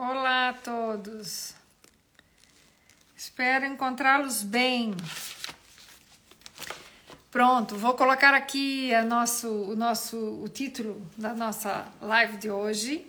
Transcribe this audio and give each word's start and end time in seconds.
Olá 0.00 0.50
a 0.50 0.52
todos. 0.52 1.54
Espero 3.16 3.66
encontrá-los 3.66 4.44
bem. 4.44 4.94
Pronto, 7.32 7.76
vou 7.76 7.94
colocar 7.94 8.32
aqui 8.32 8.94
a 8.94 9.02
nosso, 9.02 9.48
o 9.48 9.74
nosso 9.74 10.16
o 10.16 10.48
título 10.48 11.04
da 11.16 11.34
nossa 11.34 11.88
live 12.00 12.36
de 12.36 12.48
hoje. 12.48 13.04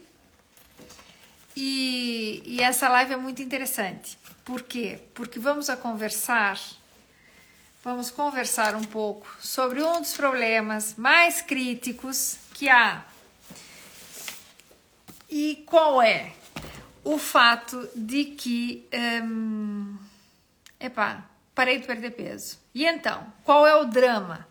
E, 1.56 2.42
e 2.44 2.60
essa 2.60 2.90
live 2.90 3.14
é 3.14 3.18
muito 3.18 3.44
interessante. 3.44 4.18
Por 4.44 4.64
quê? 4.64 5.00
Porque 5.14 5.38
vamos 5.38 5.70
a 5.70 5.78
conversar, 5.78 6.60
vamos 7.84 8.10
conversar 8.10 8.74
um 8.76 8.84
pouco 8.84 9.38
sobre 9.40 9.84
um 9.84 10.02
dos 10.02 10.18
problemas 10.18 10.96
mais 10.96 11.40
críticos 11.40 12.40
que 12.56 12.68
há. 12.68 13.06
E 15.30 15.64
qual 15.68 16.02
é? 16.02 16.39
O 17.04 17.18
fato 17.18 17.90
de 17.96 18.26
que, 18.26 18.88
hum, 19.24 19.98
epá, 20.80 21.26
parei 21.56 21.80
de 21.80 21.88
perder 21.88 22.12
peso. 22.12 22.60
E 22.74 22.86
então, 22.86 23.32
qual 23.44 23.66
é 23.66 23.76
o 23.76 23.86
drama? 23.86 24.48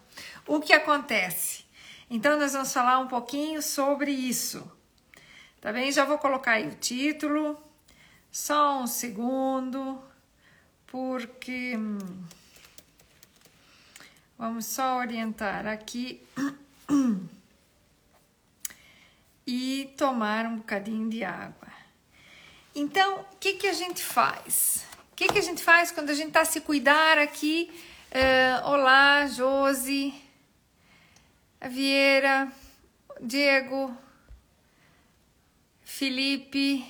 O 0.47 0.61
que 0.61 0.73
acontece? 0.73 1.65
Então, 2.11 2.39
nós 2.39 2.53
vamos 2.53 2.73
falar 2.73 2.99
um 2.99 3.07
pouquinho 3.07 3.61
sobre 3.63 4.11
isso. 4.11 4.71
Tá 5.61 5.73
bem? 5.73 5.91
Já 5.93 6.05
vou 6.05 6.19
colocar 6.19 6.53
aí 6.53 6.69
o 6.69 6.75
título. 6.75 7.61
Só 8.31 8.81
um 8.81 8.87
segundo, 8.87 10.03
porque 10.87 11.77
hum, 11.77 11.99
vamos 14.39 14.67
só 14.67 14.99
orientar 14.99 15.67
aqui 15.67 16.23
e 19.47 19.95
tomar 19.97 20.47
um 20.47 20.57
bocadinho 20.59 21.09
de 21.09 21.25
água. 21.25 21.68
Então, 22.79 23.27
o 23.33 23.37
que, 23.41 23.55
que 23.55 23.67
a 23.67 23.73
gente 23.73 24.01
faz? 24.01 24.85
O 25.11 25.17
que, 25.17 25.27
que 25.27 25.39
a 25.41 25.43
gente 25.43 25.65
faz 25.65 25.91
quando 25.91 26.11
a 26.11 26.15
gente 26.15 26.29
está 26.29 26.45
se 26.45 26.61
cuidar 26.61 27.19
aqui? 27.19 27.69
Uh, 28.13 28.69
olá, 28.69 29.27
Josi, 29.27 30.15
a 31.61 31.67
Vieira, 31.67 32.47
Diego, 33.21 33.93
Felipe, 35.83 36.87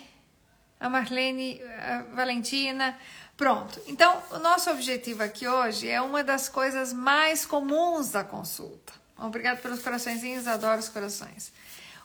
a 0.78 0.90
Marlene, 0.90 1.58
a 1.62 2.02
Valentina. 2.14 2.98
Pronto. 3.34 3.80
Então, 3.86 4.22
o 4.32 4.38
nosso 4.41 4.70
objetivo 4.70 5.22
aqui 5.22 5.48
hoje 5.48 5.88
é 5.88 6.02
uma 6.02 6.22
das 6.22 6.50
coisas 6.50 6.92
mais 6.92 7.46
comuns 7.46 8.10
da 8.10 8.22
consulta. 8.22 8.92
Obrigado 9.16 9.62
pelos 9.62 9.80
coraçõezinhos, 9.80 10.46
adoro 10.46 10.80
os 10.80 10.91
corações. 10.91 11.50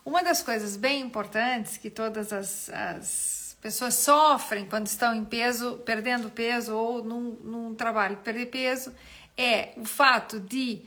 Uma 0.06 0.24
das 0.24 0.42
coisas 0.42 0.78
bem 0.78 1.02
importantes 1.02 1.76
que 1.76 1.90
todas 1.90 2.32
as, 2.32 2.70
as 2.70 3.43
pessoas 3.64 3.94
sofrem 3.94 4.66
quando 4.66 4.88
estão 4.88 5.16
em 5.16 5.24
peso, 5.24 5.78
perdendo 5.86 6.30
peso 6.30 6.76
ou 6.76 7.02
num, 7.02 7.32
num 7.42 7.74
trabalho 7.74 8.18
perder 8.18 8.48
peso, 8.48 8.94
é 9.38 9.70
o 9.78 9.86
fato 9.86 10.38
de 10.38 10.82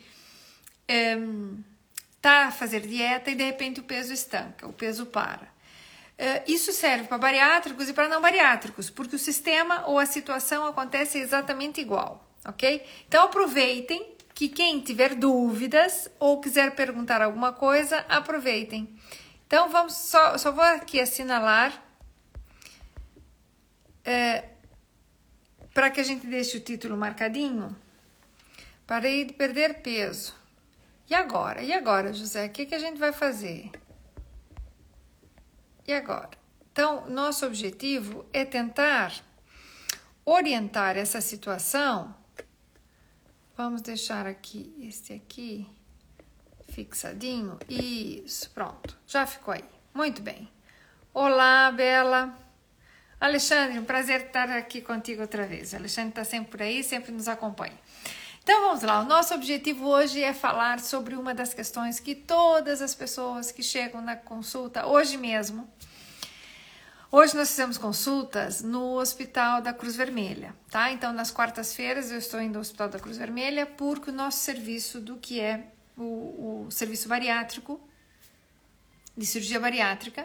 um, 1.19 1.59
tá 2.21 2.49
a 2.49 2.51
fazer 2.51 2.81
dieta 2.81 3.31
e 3.31 3.35
de 3.35 3.45
repente 3.45 3.81
o 3.81 3.83
peso 3.83 4.13
estanca, 4.13 4.69
o 4.69 4.75
peso 4.75 5.07
para. 5.07 5.57
Uh, 6.19 6.43
isso 6.47 6.71
serve 6.71 7.05
para 7.05 7.17
bariátricos 7.17 7.89
e 7.89 7.95
para 7.95 8.09
não 8.09 8.21
bariátricos, 8.21 8.91
porque 8.91 9.17
o 9.17 9.19
sistema 9.19 9.87
ou 9.87 9.99
a 9.99 10.05
situação 10.05 10.67
acontece 10.67 11.19
exatamente 11.19 11.81
igual, 11.81 12.29
ok? 12.45 12.85
Então 13.09 13.25
aproveitem 13.25 14.15
que 14.35 14.51
quem 14.51 14.81
tiver 14.81 15.15
dúvidas 15.15 16.11
ou 16.19 16.43
quiser 16.43 16.75
perguntar 16.75 17.23
alguma 17.23 17.55
coisa, 17.55 18.05
aproveitem. 18.07 18.95
Então 19.47 19.71
vamos 19.71 19.95
só, 19.95 20.37
só 20.37 20.53
vou 20.53 20.63
aqui 20.63 21.01
assinalar 21.01 21.86
é, 24.07 24.45
para 25.75 25.91
que 25.91 26.01
a 26.01 26.05
gente 26.05 26.27
deixe 26.27 26.57
o 26.57 26.61
título 26.61 26.97
marcadinho, 26.97 27.77
parei 28.87 29.25
de 29.25 29.33
perder 29.35 29.83
peso. 29.83 30.35
E 31.11 31.15
agora? 31.15 31.63
E 31.63 31.73
agora, 31.73 32.13
José? 32.13 32.47
O 32.47 32.51
que, 32.51 32.67
que 32.67 32.75
a 32.75 32.79
gente 32.79 32.99
vai 32.99 33.13
fazer? 33.13 33.71
E 35.87 35.93
agora? 35.93 36.31
Então, 36.73 37.09
nosso 37.09 37.45
objetivo 37.45 38.25
é 38.33 38.45
tentar 38.45 39.13
orientar 40.25 40.97
essa 40.97 41.21
situação. 41.21 42.15
Vamos 43.57 43.83
deixar 43.83 44.27
aqui 44.27 44.75
este 44.81 45.13
aqui 45.13 45.69
fixadinho. 46.69 47.59
Isso, 47.69 48.51
pronto. 48.51 48.97
Já 49.07 49.27
ficou 49.27 49.55
aí. 49.55 49.65
Muito 49.95 50.21
bem. 50.21 50.49
Olá, 51.15 51.73
Bela. 51.73 52.46
Alexandre, 53.19 53.79
um 53.79 53.85
prazer 53.85 54.27
estar 54.27 54.51
aqui 54.51 54.81
contigo 54.83 55.23
outra 55.23 55.47
vez. 55.47 55.73
O 55.73 55.77
Alexandre 55.77 56.11
está 56.11 56.25
sempre 56.25 56.51
por 56.51 56.63
aí, 56.63 56.85
sempre 56.85 57.13
nos 57.13 57.29
acompanha. 57.29 57.75
Então 58.43 58.61
vamos 58.69 58.83
lá, 58.83 59.01
o 59.01 59.05
nosso 59.05 59.35
objetivo 59.35 59.89
hoje 59.89 60.23
é 60.23 60.33
falar 60.33 60.79
sobre 60.79 61.17
uma 61.17 61.35
das 61.35 61.53
questões 61.53 61.99
que 61.99 62.15
todas 62.15 62.81
as 62.81 62.95
pessoas 62.95 63.51
que 63.51 63.61
chegam 63.61 64.01
na 64.01 64.15
consulta, 64.15 64.87
hoje 64.87 65.17
mesmo, 65.17 65.69
hoje 67.11 67.35
nós 67.35 67.49
fizemos 67.49 67.77
consultas 67.77 68.63
no 68.63 69.01
Hospital 69.01 69.61
da 69.61 69.73
Cruz 69.73 69.97
Vermelha, 69.97 70.55
tá? 70.71 70.93
Então 70.93 71.13
nas 71.13 71.33
quartas-feiras 71.33 72.13
eu 72.13 72.19
estou 72.19 72.41
indo 72.41 72.55
ao 72.55 72.61
Hospital 72.61 72.89
da 72.89 73.01
Cruz 73.01 73.17
Vermelha 73.17 73.67
porque 73.67 74.11
o 74.11 74.13
nosso 74.13 74.39
serviço 74.39 75.01
do 75.01 75.17
que 75.17 75.41
é 75.41 75.65
o, 75.97 76.67
o 76.67 76.71
serviço 76.71 77.09
bariátrico, 77.09 77.81
de 79.17 79.27
cirurgia 79.27 79.59
bariátrica, 79.59 80.25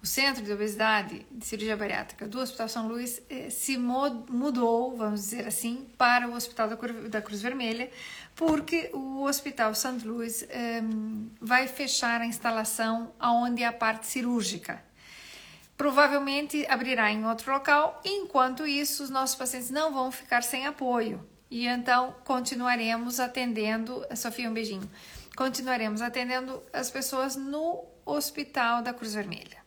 o 0.00 0.06
Centro 0.06 0.44
de 0.44 0.52
Obesidade 0.52 1.26
de 1.30 1.44
Cirurgia 1.44 1.76
Bariátrica 1.76 2.26
do 2.26 2.38
Hospital 2.38 2.68
São 2.68 2.86
Luís 2.86 3.20
eh, 3.28 3.50
se 3.50 3.76
mudou, 3.76 4.96
vamos 4.96 5.20
dizer 5.22 5.46
assim, 5.46 5.88
para 5.98 6.28
o 6.28 6.34
Hospital 6.34 6.68
da 7.08 7.20
Cruz 7.20 7.42
Vermelha, 7.42 7.90
porque 8.36 8.90
o 8.92 9.24
Hospital 9.24 9.74
São 9.74 9.98
Luís 10.04 10.44
eh, 10.48 10.82
vai 11.40 11.66
fechar 11.66 12.20
a 12.20 12.26
instalação 12.26 13.12
onde 13.20 13.64
é 13.64 13.66
a 13.66 13.72
parte 13.72 14.06
cirúrgica. 14.06 14.82
Provavelmente 15.76 16.64
abrirá 16.68 17.10
em 17.10 17.24
outro 17.24 17.52
local, 17.52 18.00
enquanto 18.04 18.66
isso, 18.66 19.02
os 19.02 19.10
nossos 19.10 19.36
pacientes 19.36 19.70
não 19.70 19.92
vão 19.92 20.10
ficar 20.12 20.42
sem 20.42 20.66
apoio. 20.66 21.24
E 21.50 21.66
então 21.66 22.14
continuaremos 22.24 23.18
atendendo. 23.18 24.04
Sofia, 24.14 24.50
um 24.50 24.52
beijinho. 24.52 24.88
Continuaremos 25.36 26.02
atendendo 26.02 26.62
as 26.72 26.90
pessoas 26.90 27.36
no 27.36 27.84
Hospital 28.04 28.82
da 28.82 28.92
Cruz 28.92 29.14
Vermelha. 29.14 29.57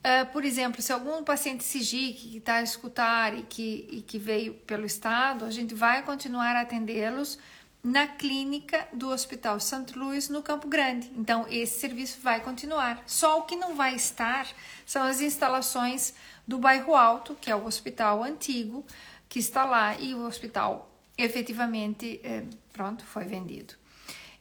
Uh, 0.00 0.24
por 0.32 0.44
exemplo, 0.44 0.80
se 0.80 0.92
algum 0.92 1.22
paciente 1.22 1.62
SIGIC 1.62 2.30
que 2.30 2.38
está 2.38 2.54
a 2.54 2.62
escutar 2.62 3.36
e 3.36 3.42
que, 3.42 3.86
e 3.90 4.02
que 4.02 4.18
veio 4.18 4.54
pelo 4.54 4.86
estado, 4.86 5.44
a 5.44 5.50
gente 5.50 5.74
vai 5.74 6.02
continuar 6.02 6.56
a 6.56 6.62
atendê-los 6.62 7.38
na 7.82 8.06
clínica 8.06 8.88
do 8.92 9.10
Hospital 9.10 9.60
Santo 9.60 9.98
Luís, 9.98 10.28
no 10.28 10.42
Campo 10.42 10.68
Grande. 10.68 11.10
Então, 11.16 11.46
esse 11.50 11.80
serviço 11.80 12.18
vai 12.22 12.40
continuar. 12.40 13.02
Só 13.06 13.40
o 13.40 13.42
que 13.42 13.56
não 13.56 13.74
vai 13.74 13.94
estar 13.94 14.46
são 14.86 15.02
as 15.02 15.20
instalações 15.20 16.14
do 16.46 16.58
Bairro 16.58 16.94
Alto, 16.94 17.34
que 17.40 17.50
é 17.50 17.56
o 17.56 17.66
hospital 17.66 18.22
antigo 18.22 18.84
que 19.28 19.38
está 19.38 19.64
lá 19.64 19.96
e 19.98 20.14
o 20.14 20.26
hospital 20.26 20.90
efetivamente, 21.16 22.20
eh, 22.24 22.44
pronto, 22.72 23.04
foi 23.04 23.24
vendido. 23.24 23.74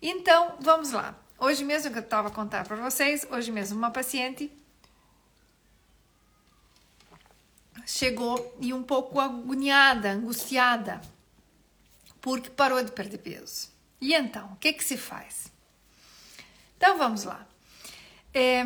Então, 0.01 0.55
vamos 0.59 0.91
lá. 0.91 1.15
Hoje 1.37 1.63
mesmo 1.63 1.91
que 1.91 1.97
eu 1.97 2.03
estava 2.03 2.29
a 2.29 2.31
contar 2.31 2.65
para 2.65 2.77
vocês, 2.77 3.27
hoje 3.29 3.51
mesmo 3.51 3.77
uma 3.77 3.91
paciente 3.91 4.51
chegou 7.89 8.55
e 8.61 8.71
um 8.71 8.83
pouco 8.83 9.19
agoniada, 9.19 10.11
angustiada, 10.11 11.01
porque 12.21 12.47
parou 12.49 12.83
de 12.83 12.91
perder 12.91 13.17
peso. 13.17 13.69
E 13.99 14.13
então, 14.13 14.53
o 14.53 14.55
que, 14.57 14.73
que 14.73 14.83
se 14.83 14.95
faz? 14.95 15.51
Então 16.77 16.99
vamos 16.99 17.23
lá. 17.23 17.47
É, 18.31 18.63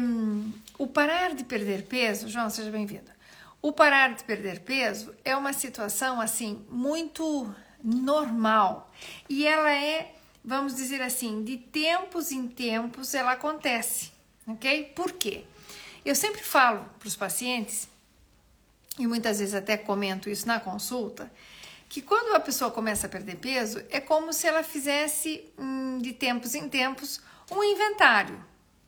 o 0.77 0.85
parar 0.85 1.33
de 1.33 1.45
perder 1.45 1.83
peso, 1.85 2.27
João, 2.27 2.49
seja 2.49 2.69
bem-vindo. 2.69 3.09
O 3.61 3.71
parar 3.71 4.13
de 4.13 4.25
perder 4.25 4.59
peso 4.59 5.15
é 5.23 5.35
uma 5.37 5.53
situação 5.53 6.19
assim 6.19 6.65
muito 6.69 7.55
normal 7.81 8.91
e 9.29 9.47
ela 9.47 9.71
é, 9.71 10.15
vamos 10.43 10.75
dizer 10.75 11.01
assim, 11.01 11.45
de 11.45 11.57
tempos 11.57 12.29
em 12.33 12.45
tempos 12.45 13.13
ela 13.13 13.31
acontece, 13.31 14.11
ok? 14.45 14.91
Por 14.93 15.13
quê? 15.13 15.45
Eu 16.03 16.13
sempre 16.13 16.43
falo 16.43 16.85
para 16.99 17.07
os 17.07 17.15
pacientes 17.15 17.87
e 18.97 19.07
muitas 19.07 19.39
vezes 19.39 19.53
até 19.53 19.77
comento 19.77 20.29
isso 20.29 20.47
na 20.47 20.59
consulta, 20.59 21.31
que 21.89 22.01
quando 22.01 22.35
a 22.35 22.39
pessoa 22.39 22.71
começa 22.71 23.07
a 23.07 23.09
perder 23.09 23.35
peso, 23.35 23.83
é 23.89 23.99
como 23.99 24.33
se 24.33 24.47
ela 24.47 24.63
fizesse 24.63 25.45
hum, 25.57 25.99
de 25.99 26.13
tempos 26.13 26.55
em 26.55 26.67
tempos 26.67 27.21
um 27.51 27.63
inventário, 27.63 28.43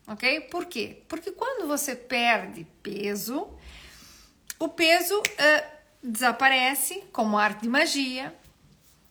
ok? 0.07 0.41
Por 0.41 0.65
quê? 0.65 1.03
Porque 1.07 1.31
quando 1.31 1.67
você 1.67 1.95
perde 1.95 2.65
peso, 2.81 3.47
o 4.57 4.67
peso 4.67 5.19
uh, 5.19 5.75
desaparece 6.01 7.03
como 7.11 7.37
arte 7.37 7.61
de 7.61 7.69
magia, 7.69 8.33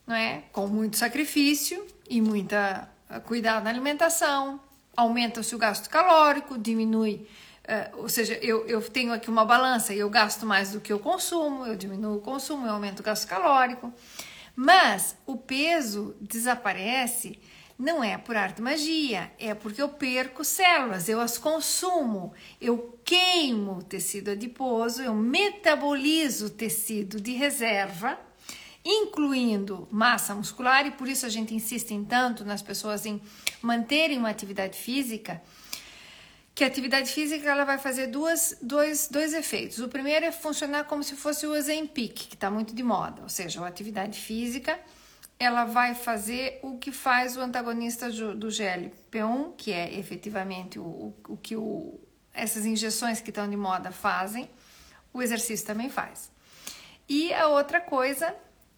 não 0.07 0.17
é? 0.17 0.43
Com 0.53 0.67
muito 0.67 0.97
sacrifício 0.97 1.87
e 2.09 2.21
muita 2.21 2.91
cuidado 3.27 3.65
na 3.65 3.71
alimentação, 3.71 4.61
aumenta-se 4.97 5.55
o 5.55 5.59
gasto 5.59 5.89
calórico, 5.89 6.59
diminui 6.59 7.29
Uh, 7.65 8.03
ou 8.03 8.09
seja, 8.11 8.35
eu, 8.43 8.67
eu 8.67 8.83
tenho 8.83 9.13
aqui 9.13 9.31
uma 9.31 9.45
balança 9.45 9.95
e 9.95 9.99
eu 9.99 10.11
gasto 10.11 10.45
mais 10.45 10.73
do 10.73 10.81
que 10.81 10.93
eu 10.93 10.99
consumo, 10.99 11.65
eu 11.65 11.75
diminuo 11.75 12.19
o 12.19 12.21
consumo, 12.21 12.67
eu 12.67 12.73
aumento 12.73 13.01
o 13.01 13.03
gasto 13.03 13.27
calórico. 13.27 13.91
Mas 14.55 15.17
o 15.27 15.37
peso 15.37 16.15
desaparece 16.21 17.39
não 17.79 18.05
é 18.05 18.19
por 18.19 18.37
arte 18.37 18.61
magia, 18.61 19.33
é 19.39 19.55
porque 19.55 19.81
eu 19.81 19.89
perco 19.89 20.45
células, 20.45 21.09
eu 21.09 21.21
as 21.21 21.39
consumo, 21.39 22.33
eu 22.61 22.99
queimo 23.03 23.83
tecido 23.83 24.31
adiposo, 24.31 25.03
eu 25.03 25.15
metabolizo 25.15 26.51
tecido 26.51 27.21
de 27.21 27.33
reserva, 27.33 28.19
incluindo 28.85 29.89
massa 29.91 30.35
muscular, 30.35 30.87
e 30.87 30.91
por 30.91 31.09
isso 31.09 31.27
a 31.27 31.31
gente 31.31 31.55
insiste 31.55 31.93
em 31.93 32.05
tanto 32.05 32.45
nas 32.45 32.63
pessoas 32.63 33.07
em 33.07 33.21
manterem 33.61 34.19
uma 34.19 34.29
atividade 34.29 34.79
física 34.79 35.43
que 36.55 36.63
a 36.63 36.69
atividade 36.69 37.11
física 37.11 37.51
ela 37.51 37.65
vai 37.65 37.79
fazer 37.79 38.07
duas, 38.07 38.57
dois, 38.63 39.09
dois 39.09 39.35
efeitos. 39.35 39.81
O 39.81 39.89
primeiro 39.89 40.25
é 40.25 40.31
funcionar 40.31 40.85
como 40.85 41.03
se 41.03 41.17
fosse 41.17 41.47
o 41.47 41.53
Ozempic, 41.53 42.15
que 42.29 42.35
está 42.35 42.51
muito 42.51 42.75
de 42.75 42.83
moda, 42.83 43.23
ou 43.23 43.29
seja, 43.29 43.61
a 43.63 43.67
atividade 43.67 44.21
física 44.21 44.79
ela 45.37 45.65
vai 45.65 45.97
fazer 45.97 46.61
o 46.63 46.79
que 46.79 46.93
faz 46.93 47.37
o 47.37 47.41
antagonista 47.41 48.09
do 48.09 48.47
GLP-1, 48.47 49.55
que 49.57 49.73
é 49.73 49.99
efetivamente 49.99 50.79
o, 50.79 50.85
o, 50.85 51.15
o 51.31 51.37
que 51.37 51.57
o, 51.57 51.99
essas 52.33 52.65
injeções 52.65 53.21
que 53.21 53.31
estão 53.31 53.51
de 53.51 53.57
moda 53.57 53.91
fazem, 53.91 54.49
o 55.13 55.21
exercício 55.21 55.67
também 55.67 55.91
faz. 55.91 56.31
E 57.09 57.35
a 57.35 57.49
outra 57.49 57.81
coisa 57.81 58.35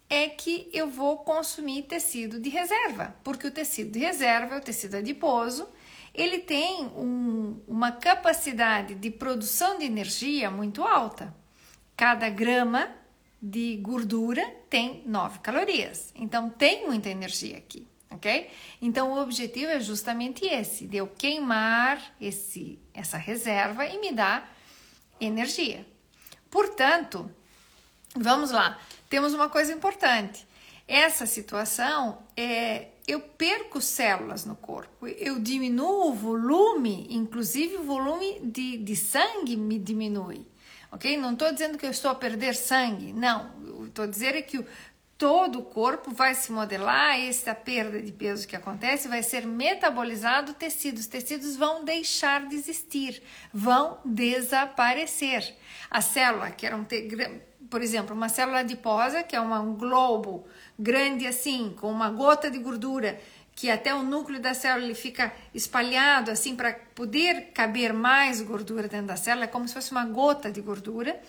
é 0.09 0.27
que 0.27 0.67
eu 0.73 0.89
vou 0.89 1.17
consumir 1.17 1.83
tecido 1.83 2.39
de 2.39 2.49
reserva, 2.49 3.15
porque 3.23 3.45
o 3.45 3.51
tecido 3.51 3.91
de 3.91 3.99
reserva 3.99 4.55
é 4.55 4.57
o 4.57 4.61
tecido 4.61 4.95
adiposo 4.95 5.67
ele 6.17 6.39
tem 6.39 6.87
um, 6.87 7.61
uma 7.67 7.91
capacidade 7.91 8.95
de 8.95 9.11
produção 9.11 9.77
de 9.77 9.85
energia 9.85 10.49
muito 10.49 10.83
alta. 10.83 11.33
Cada 11.95 12.27
grama 12.27 12.89
de 13.39 13.77
gordura 13.77 14.43
tem 14.67 15.03
9 15.05 15.39
calorias, 15.39 16.11
então 16.15 16.49
tem 16.49 16.87
muita 16.87 17.07
energia 17.07 17.57
aqui, 17.57 17.87
ok? 18.09 18.49
Então 18.81 19.11
o 19.11 19.21
objetivo 19.21 19.69
é 19.69 19.79
justamente 19.79 20.43
esse, 20.43 20.87
de 20.87 20.97
eu 20.97 21.07
queimar 21.07 22.01
esse, 22.19 22.79
essa 22.95 23.17
reserva 23.17 23.85
e 23.85 23.99
me 23.99 24.11
dar 24.11 24.51
energia. 25.21 25.85
Portanto, 26.49 27.29
vamos 28.15 28.49
lá, 28.49 28.79
temos 29.07 29.35
uma 29.35 29.49
coisa 29.49 29.71
importante. 29.71 30.46
Essa 30.87 31.25
situação 31.25 32.19
é 32.35 32.87
eu 33.07 33.21
perco 33.21 33.79
células 33.79 34.43
no 34.43 34.55
corpo, 34.55 35.07
eu 35.07 35.39
diminuo 35.39 36.09
o 36.09 36.13
volume, 36.13 37.07
inclusive 37.09 37.77
o 37.77 37.83
volume 37.83 38.41
de, 38.43 38.77
de 38.77 38.95
sangue 38.97 39.55
me 39.55 39.79
diminui, 39.79 40.45
ok? 40.91 41.15
Não 41.15 41.31
estou 41.31 41.51
dizendo 41.53 41.77
que 41.77 41.85
eu 41.85 41.91
estou 41.91 42.11
a 42.11 42.15
perder 42.15 42.53
sangue, 42.53 43.13
não, 43.13 43.85
estou 43.85 44.05
dizer 44.05 44.35
é 44.35 44.41
que 44.41 44.57
o, 44.57 44.65
todo 45.17 45.59
o 45.59 45.63
corpo 45.63 46.11
vai 46.11 46.35
se 46.35 46.51
modelar, 46.51 47.17
essa 47.17 47.55
perda 47.55 48.01
de 48.01 48.11
peso 48.11 48.47
que 48.47 48.55
acontece 48.55 49.07
vai 49.07 49.23
ser 49.23 49.47
metabolizado 49.47 50.53
tecidos, 50.53 51.01
os 51.01 51.07
tecidos 51.07 51.55
vão 51.55 51.85
deixar 51.85 52.45
de 52.45 52.55
existir, 52.55 53.23
vão 53.53 53.99
desaparecer. 54.05 55.55
A 55.89 56.01
célula, 56.01 56.51
que 56.51 56.65
era 56.65 56.75
um, 56.75 56.85
por 57.69 57.81
exemplo, 57.81 58.15
uma 58.15 58.29
célula 58.29 58.59
adiposa, 58.59 59.23
que 59.23 59.35
é 59.35 59.39
uma, 59.39 59.59
um 59.59 59.75
globo 59.75 60.45
grande 60.77 61.27
assim, 61.27 61.75
com 61.79 61.91
uma 61.91 62.09
gota 62.09 62.49
de 62.49 62.57
gordura, 62.57 63.19
que 63.55 63.69
até 63.69 63.93
o 63.93 64.03
núcleo 64.03 64.39
da 64.39 64.53
célula 64.53 64.93
fica 64.93 65.33
espalhado 65.53 66.29
assim 66.29 66.55
para 66.55 66.73
poder 66.93 67.51
caber 67.53 67.91
mais 67.91 68.41
gordura 68.41 68.87
dentro 68.87 69.07
da 69.07 69.15
célula, 69.15 69.45
é 69.45 69.47
como 69.47 69.67
se 69.67 69.73
fosse 69.73 69.91
uma 69.91 70.05
gota 70.05 70.51
de 70.51 70.61
gordura. 70.61 71.19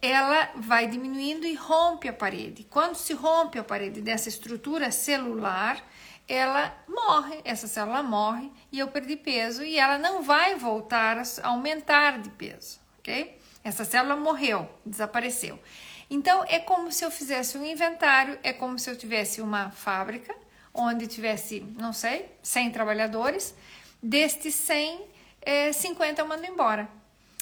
Ela 0.00 0.50
vai 0.56 0.88
diminuindo 0.88 1.46
e 1.46 1.54
rompe 1.54 2.08
a 2.08 2.12
parede. 2.12 2.66
Quando 2.68 2.96
se 2.96 3.12
rompe 3.12 3.60
a 3.60 3.62
parede 3.62 4.00
dessa 4.00 4.28
estrutura 4.28 4.90
celular, 4.90 5.80
ela 6.26 6.76
morre, 6.88 7.40
essa 7.44 7.68
célula 7.68 8.02
morre 8.02 8.50
e 8.72 8.80
eu 8.80 8.88
perdi 8.88 9.16
peso 9.16 9.62
e 9.62 9.78
ela 9.78 9.98
não 9.98 10.22
vai 10.22 10.56
voltar 10.56 11.18
a 11.18 11.48
aumentar 11.48 12.18
de 12.18 12.30
peso, 12.30 12.80
ok? 12.98 13.38
Essa 13.64 13.84
célula 13.84 14.16
morreu, 14.16 14.68
desapareceu. 14.84 15.58
Então 16.10 16.44
é 16.48 16.58
como 16.58 16.90
se 16.92 17.04
eu 17.04 17.10
fizesse 17.10 17.56
um 17.56 17.64
inventário, 17.64 18.38
é 18.42 18.52
como 18.52 18.78
se 18.78 18.90
eu 18.90 18.96
tivesse 18.96 19.40
uma 19.40 19.70
fábrica 19.70 20.34
onde 20.74 21.06
tivesse, 21.06 21.60
não 21.78 21.92
sei, 21.92 22.30
100 22.42 22.70
trabalhadores, 22.70 23.54
destes 24.02 24.54
100, 24.54 25.04
é, 25.40 25.72
50 25.72 26.20
eu 26.20 26.26
mando 26.26 26.46
embora. 26.46 26.88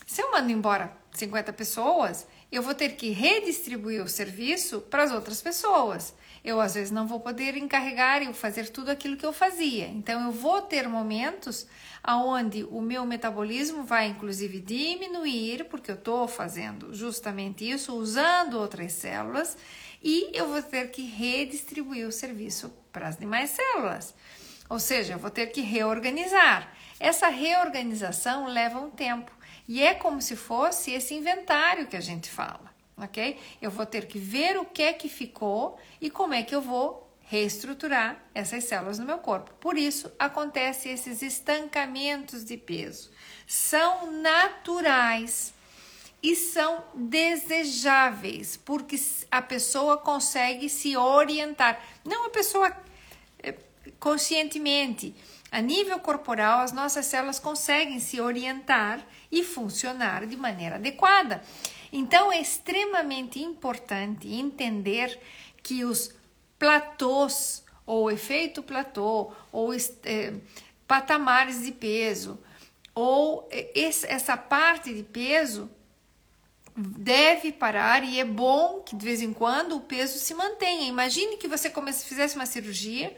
Se 0.06 0.20
eu 0.20 0.32
mando 0.32 0.50
embora 0.50 0.92
50 1.12 1.52
pessoas, 1.52 2.26
eu 2.50 2.62
vou 2.62 2.74
ter 2.74 2.90
que 2.96 3.10
redistribuir 3.10 4.02
o 4.02 4.08
serviço 4.08 4.80
para 4.80 5.04
as 5.04 5.12
outras 5.12 5.40
pessoas. 5.40 6.14
Eu 6.44 6.60
às 6.60 6.74
vezes 6.74 6.90
não 6.90 7.06
vou 7.06 7.20
poder 7.20 7.56
encarregar 7.56 8.22
e 8.22 8.32
fazer 8.32 8.68
tudo 8.70 8.90
aquilo 8.90 9.16
que 9.16 9.26
eu 9.26 9.32
fazia. 9.32 9.86
Então 9.88 10.24
eu 10.24 10.32
vou 10.32 10.62
ter 10.62 10.88
momentos 10.88 11.66
aonde 12.02 12.64
o 12.70 12.80
meu 12.80 13.04
metabolismo 13.04 13.84
vai 13.84 14.08
inclusive 14.08 14.60
diminuir, 14.60 15.64
porque 15.64 15.90
eu 15.90 15.96
estou 15.96 16.26
fazendo 16.26 16.94
justamente 16.94 17.68
isso, 17.68 17.94
usando 17.94 18.54
outras 18.54 18.92
células, 18.92 19.56
e 20.02 20.30
eu 20.32 20.48
vou 20.48 20.62
ter 20.62 20.90
que 20.90 21.02
redistribuir 21.02 22.06
o 22.06 22.12
serviço 22.12 22.72
para 22.90 23.08
as 23.08 23.16
demais 23.18 23.50
células. 23.50 24.14
Ou 24.68 24.78
seja, 24.78 25.14
eu 25.14 25.18
vou 25.18 25.30
ter 25.30 25.48
que 25.48 25.60
reorganizar. 25.60 26.72
Essa 26.98 27.28
reorganização 27.28 28.46
leva 28.46 28.78
um 28.78 28.90
tempo 28.90 29.32
e 29.66 29.82
é 29.82 29.94
como 29.94 30.22
se 30.22 30.36
fosse 30.36 30.92
esse 30.92 31.14
inventário 31.14 31.86
que 31.86 31.96
a 31.96 32.00
gente 32.00 32.30
fala, 32.30 32.69
ok? 33.04 33.38
Eu 33.60 33.70
vou 33.70 33.86
ter 33.86 34.06
que 34.06 34.18
ver 34.18 34.58
o 34.58 34.64
que 34.64 34.82
é 34.82 34.92
que 34.92 35.08
ficou 35.08 35.78
e 36.00 36.10
como 36.10 36.34
é 36.34 36.42
que 36.42 36.54
eu 36.54 36.60
vou 36.60 37.08
reestruturar 37.22 38.20
essas 38.34 38.64
células 38.64 38.98
no 38.98 39.06
meu 39.06 39.18
corpo. 39.18 39.52
Por 39.60 39.78
isso 39.78 40.10
acontecem 40.18 40.92
esses 40.92 41.22
estancamentos 41.22 42.44
de 42.44 42.56
peso. 42.56 43.10
São 43.46 44.10
naturais 44.10 45.54
e 46.20 46.34
são 46.34 46.84
desejáveis, 46.92 48.56
porque 48.56 48.96
a 49.30 49.40
pessoa 49.40 49.96
consegue 49.96 50.68
se 50.68 50.96
orientar. 50.96 51.80
Não 52.04 52.26
a 52.26 52.30
pessoa 52.30 52.76
eh, 53.42 53.54
conscientemente, 54.00 55.14
a 55.52 55.60
nível 55.60 55.98
corporal, 56.00 56.60
as 56.60 56.72
nossas 56.72 57.06
células 57.06 57.38
conseguem 57.38 57.98
se 57.98 58.20
orientar 58.20 59.00
e 59.32 59.42
funcionar 59.42 60.26
de 60.26 60.36
maneira 60.36 60.76
adequada. 60.76 61.42
Então 61.92 62.32
é 62.32 62.40
extremamente 62.40 63.40
importante 63.40 64.28
entender 64.32 65.18
que 65.62 65.84
os 65.84 66.14
platôs, 66.58 67.64
ou 67.84 68.10
efeito 68.10 68.62
platô, 68.62 69.32
ou 69.50 69.74
é, 69.74 70.34
patamares 70.86 71.62
de 71.64 71.72
peso, 71.72 72.38
ou 72.94 73.48
esse, 73.74 74.06
essa 74.06 74.36
parte 74.36 74.92
de 74.92 75.02
peso 75.02 75.70
deve 76.76 77.52
parar 77.52 78.04
e 78.04 78.18
é 78.20 78.24
bom 78.24 78.80
que 78.80 78.96
de 78.96 79.04
vez 79.04 79.20
em 79.20 79.32
quando 79.32 79.76
o 79.76 79.80
peso 79.80 80.18
se 80.18 80.34
mantenha. 80.34 80.88
Imagine 80.88 81.36
que 81.36 81.48
você 81.48 81.68
comece, 81.68 82.06
fizesse 82.06 82.36
uma 82.36 82.46
cirurgia 82.46 83.14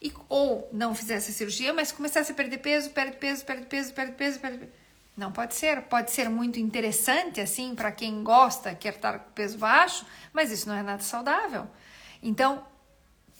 e, 0.00 0.12
ou 0.28 0.68
não 0.72 0.94
fizesse 0.94 1.30
a 1.30 1.34
cirurgia, 1.34 1.72
mas 1.72 1.90
começasse 1.90 2.32
a 2.32 2.34
perder 2.34 2.58
peso, 2.58 2.90
perde 2.90 3.16
peso, 3.16 3.44
perde 3.44 3.66
peso, 3.66 3.92
perde 3.92 4.12
peso, 4.12 4.40
perde 4.40 4.58
peso. 4.58 4.72
Não 5.16 5.30
pode 5.30 5.54
ser, 5.54 5.82
pode 5.82 6.10
ser 6.10 6.28
muito 6.28 6.58
interessante 6.58 7.40
assim 7.40 7.74
para 7.74 7.92
quem 7.92 8.24
gosta, 8.24 8.74
quer 8.74 8.94
estar 8.94 9.18
com 9.20 9.30
peso 9.30 9.58
baixo, 9.58 10.04
mas 10.32 10.50
isso 10.50 10.68
não 10.68 10.74
é 10.74 10.82
nada 10.82 11.02
saudável. 11.02 11.68
Então, 12.20 12.66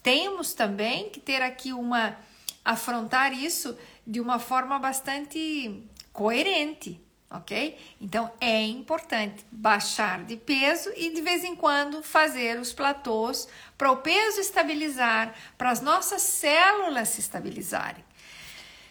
temos 0.02 0.54
também 0.54 1.10
que 1.10 1.18
ter 1.18 1.42
aqui 1.42 1.72
uma 1.72 2.16
afrontar 2.64 3.32
isso 3.32 3.76
de 4.06 4.20
uma 4.20 4.38
forma 4.38 4.78
bastante 4.78 5.82
coerente, 6.12 7.00
ok? 7.30 7.76
Então 8.00 8.30
é 8.40 8.62
importante 8.62 9.44
baixar 9.50 10.24
de 10.24 10.36
peso 10.36 10.90
e 10.96 11.10
de 11.10 11.20
vez 11.20 11.42
em 11.44 11.56
quando 11.56 12.02
fazer 12.02 12.58
os 12.58 12.72
platôs 12.72 13.48
para 13.76 13.90
o 13.90 13.98
peso 13.98 14.40
estabilizar, 14.40 15.34
para 15.58 15.70
as 15.70 15.80
nossas 15.80 16.22
células 16.22 17.08
se 17.08 17.20
estabilizarem. 17.20 18.04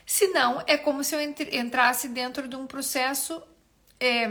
Senão 0.05 0.63
é 0.67 0.77
como 0.77 1.03
se 1.03 1.15
eu 1.15 1.22
entrasse 1.22 2.10
dentro 2.10 2.48
de 2.48 2.55
um 2.55 2.67
processo 2.67 3.41
é, 4.00 4.29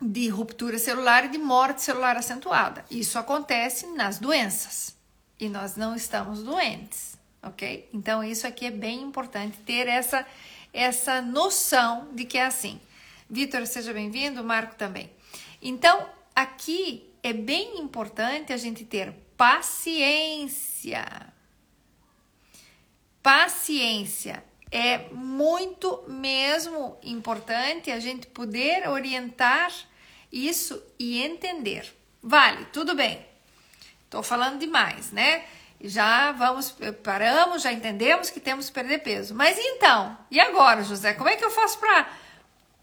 de 0.00 0.28
ruptura 0.28 0.78
celular 0.78 1.24
e 1.24 1.28
de 1.28 1.38
morte 1.38 1.82
celular 1.82 2.16
acentuada. 2.16 2.84
Isso 2.90 3.18
acontece 3.18 3.86
nas 3.88 4.18
doenças 4.18 4.96
e 5.38 5.48
nós 5.48 5.76
não 5.76 5.94
estamos 5.94 6.42
doentes, 6.42 7.16
ok? 7.42 7.88
Então 7.92 8.22
isso 8.22 8.46
aqui 8.46 8.66
é 8.66 8.70
bem 8.70 9.02
importante 9.02 9.58
ter 9.58 9.86
essa 9.86 10.26
essa 10.72 11.20
noção 11.20 12.08
de 12.14 12.24
que 12.24 12.38
é 12.38 12.46
assim. 12.46 12.80
Vitor, 13.28 13.66
seja 13.66 13.92
bem-vindo, 13.92 14.42
Marco 14.42 14.74
também. 14.74 15.10
Então 15.60 16.08
aqui 16.34 17.10
é 17.22 17.32
bem 17.32 17.78
importante 17.78 18.52
a 18.52 18.56
gente 18.56 18.84
ter 18.84 19.12
paciência. 19.36 21.31
Paciência 23.22 24.42
é 24.70 24.98
muito 25.12 26.02
mesmo 26.08 26.98
importante 27.02 27.90
a 27.90 28.00
gente 28.00 28.26
poder 28.26 28.88
orientar 28.88 29.70
isso 30.32 30.82
e 30.98 31.22
entender. 31.22 31.94
Vale, 32.22 32.64
tudo 32.72 32.94
bem. 32.94 33.24
Tô 34.10 34.22
falando 34.22 34.58
demais, 34.58 35.12
né? 35.12 35.44
Já 35.80 36.32
vamos, 36.32 36.76
paramos, 37.02 37.62
já 37.62 37.72
entendemos 37.72 38.30
que 38.30 38.40
temos 38.40 38.68
que 38.68 38.72
perder 38.72 38.98
peso. 39.00 39.34
Mas 39.34 39.56
então, 39.58 40.16
e 40.30 40.40
agora, 40.40 40.82
José? 40.82 41.12
Como 41.12 41.28
é 41.28 41.36
que 41.36 41.44
eu 41.44 41.50
faço 41.50 41.78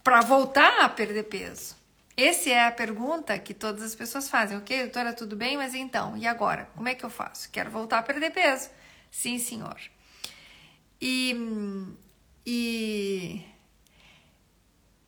para 0.03 0.21
voltar 0.21 0.81
a 0.81 0.89
perder 0.89 1.23
peso? 1.23 1.75
Essa 2.15 2.49
é 2.49 2.65
a 2.65 2.71
pergunta 2.71 3.39
que 3.39 3.53
todas 3.53 3.81
as 3.81 3.95
pessoas 3.95 4.29
fazem. 4.29 4.57
Ok, 4.57 4.77
doutora, 4.83 5.13
tudo 5.13 5.35
bem, 5.35 5.55
mas 5.55 5.73
então, 5.73 6.17
e 6.17 6.27
agora? 6.27 6.69
Como 6.75 6.87
é 6.87 6.93
que 6.93 7.03
eu 7.03 7.09
faço? 7.09 7.49
Quero 7.49 7.71
voltar 7.71 7.99
a 7.99 8.03
perder 8.03 8.31
peso. 8.31 8.69
Sim, 9.09 9.39
senhor. 9.39 9.79
E, 11.01 11.35
e, 12.45 13.41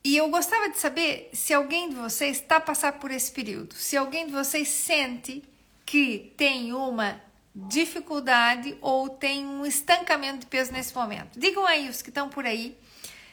e 0.04 0.18
eu 0.18 0.30
gostava 0.30 0.70
de 0.70 0.78
saber 0.80 1.30
se 1.34 1.54
alguém 1.54 1.90
de 1.90 1.96
vocês 1.96 2.38
está 2.38 2.58
a 2.58 2.62
passar 2.62 2.94
por 2.94 3.12
esse 3.12 3.32
período, 3.32 3.76
se 3.76 3.98
alguém 3.98 4.26
de 4.28 4.32
vocês 4.32 4.68
sente 4.68 5.44
que 5.86 6.34
tem 6.38 6.74
uma 6.74 7.22
dificuldade 7.54 8.78
ou 8.82 9.10
tem 9.10 9.46
um 9.46 9.66
estancamento 9.66 10.40
de 10.40 10.46
peso 10.46 10.72
nesse 10.72 10.96
momento. 10.96 11.38
Digam 11.38 11.66
aí 11.66 11.90
os 11.90 12.02
que 12.02 12.10
estão 12.10 12.30
por 12.30 12.46
aí. 12.46 12.78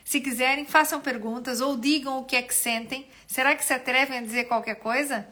Se 0.05 0.21
quiserem, 0.21 0.65
façam 0.65 1.01
perguntas 1.01 1.61
ou 1.61 1.77
digam 1.77 2.19
o 2.19 2.25
que 2.25 2.35
é 2.35 2.43
que 2.43 2.55
sentem. 2.55 3.07
Será 3.27 3.55
que 3.55 3.65
se 3.65 3.73
atrevem 3.73 4.19
a 4.19 4.23
dizer 4.23 4.45
qualquer 4.45 4.77
coisa? 4.77 5.29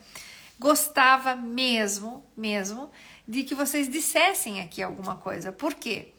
Gostava 0.58 1.34
mesmo, 1.34 2.24
mesmo, 2.36 2.90
de 3.26 3.42
que 3.42 3.54
vocês 3.54 3.88
dissessem 3.88 4.60
aqui 4.60 4.82
alguma 4.82 5.16
coisa. 5.16 5.50
Por 5.50 5.74
quê? 5.74 6.12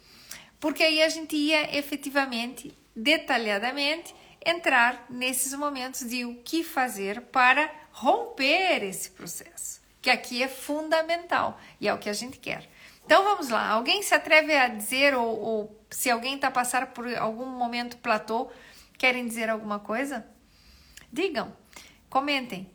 Porque 0.59 0.83
aí 0.83 1.01
a 1.01 1.09
gente 1.09 1.35
ia 1.35 1.77
efetivamente, 1.77 2.77
detalhadamente, 2.95 4.13
entrar 4.45 5.05
nesses 5.09 5.53
momentos 5.53 6.07
de 6.07 6.25
o 6.25 6.35
que 6.43 6.63
fazer 6.63 7.21
para 7.21 7.69
romper 7.91 8.83
esse 8.83 9.11
processo, 9.11 9.81
que 10.01 10.09
aqui 10.09 10.41
é 10.41 10.47
fundamental 10.47 11.59
e 11.81 11.87
é 11.87 11.93
o 11.93 11.97
que 11.97 12.09
a 12.09 12.13
gente 12.13 12.37
quer. 12.39 12.69
Então 13.05 13.23
vamos 13.23 13.49
lá, 13.49 13.69
alguém 13.69 14.01
se 14.01 14.13
atreve 14.13 14.55
a 14.55 14.67
dizer, 14.67 15.15
ou, 15.15 15.39
ou 15.39 15.85
se 15.89 16.09
alguém 16.09 16.35
está 16.35 16.51
passando 16.51 16.87
por 16.87 17.07
algum 17.15 17.45
momento 17.45 17.97
platô, 17.97 18.49
querem 18.97 19.27
dizer 19.27 19.49
alguma 19.49 19.79
coisa? 19.79 20.25
Digam, 21.11 21.55
comentem. 22.09 22.69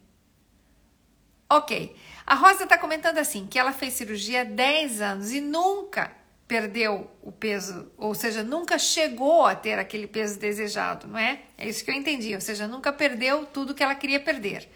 Ok, 1.50 1.94
a 2.26 2.34
Rosa 2.34 2.64
está 2.64 2.78
comentando 2.78 3.18
assim, 3.18 3.46
que 3.46 3.58
ela 3.58 3.72
fez 3.72 3.92
cirurgia 3.92 4.40
há 4.40 4.44
10 4.44 5.00
anos 5.02 5.32
e 5.32 5.40
nunca 5.40 6.21
perdeu 6.52 7.10
o 7.22 7.32
peso, 7.32 7.90
ou 7.96 8.14
seja, 8.14 8.42
nunca 8.42 8.78
chegou 8.78 9.46
a 9.46 9.54
ter 9.54 9.78
aquele 9.78 10.06
peso 10.06 10.38
desejado, 10.38 11.08
não 11.08 11.18
é? 11.18 11.40
É 11.56 11.66
isso 11.66 11.82
que 11.82 11.90
eu 11.90 11.94
entendi, 11.94 12.34
ou 12.34 12.42
seja, 12.42 12.68
nunca 12.68 12.92
perdeu 12.92 13.46
tudo 13.46 13.74
que 13.74 13.82
ela 13.82 13.94
queria 13.94 14.20
perder. 14.20 14.68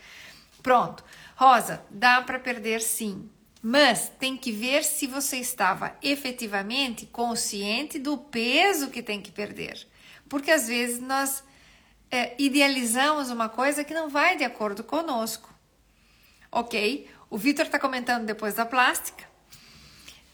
Pronto. 0.63 1.05
Rosa, 1.37 1.85
dá 1.91 2.23
para 2.23 2.39
perder 2.39 2.81
sim, 2.81 3.29
mas 3.61 4.11
tem 4.19 4.39
que 4.39 4.51
ver 4.51 4.85
se 4.85 5.07
você 5.07 5.37
estava 5.37 5.95
efetivamente 6.03 7.05
consciente 7.05 7.99
do 7.99 8.17
peso 8.17 8.89
que 8.89 9.03
tem 9.03 9.21
que 9.21 9.31
perder. 9.31 9.87
Porque 10.31 10.51
às 10.51 10.67
vezes 10.69 10.99
nós 10.99 11.45
é, 12.11 12.35
idealizamos 12.39 13.29
uma 13.29 13.51
coisa 13.51 13.85
que 13.85 13.93
não 13.93 14.09
vai 14.09 14.35
de 14.35 14.45
acordo 14.45 14.83
conosco. 14.83 15.55
Ok? 16.51 17.07
O 17.29 17.37
Vitor 17.37 17.67
está 17.67 17.79
comentando 17.79 18.25
depois 18.25 18.55
da 18.55 18.65
plástica, 18.65 19.25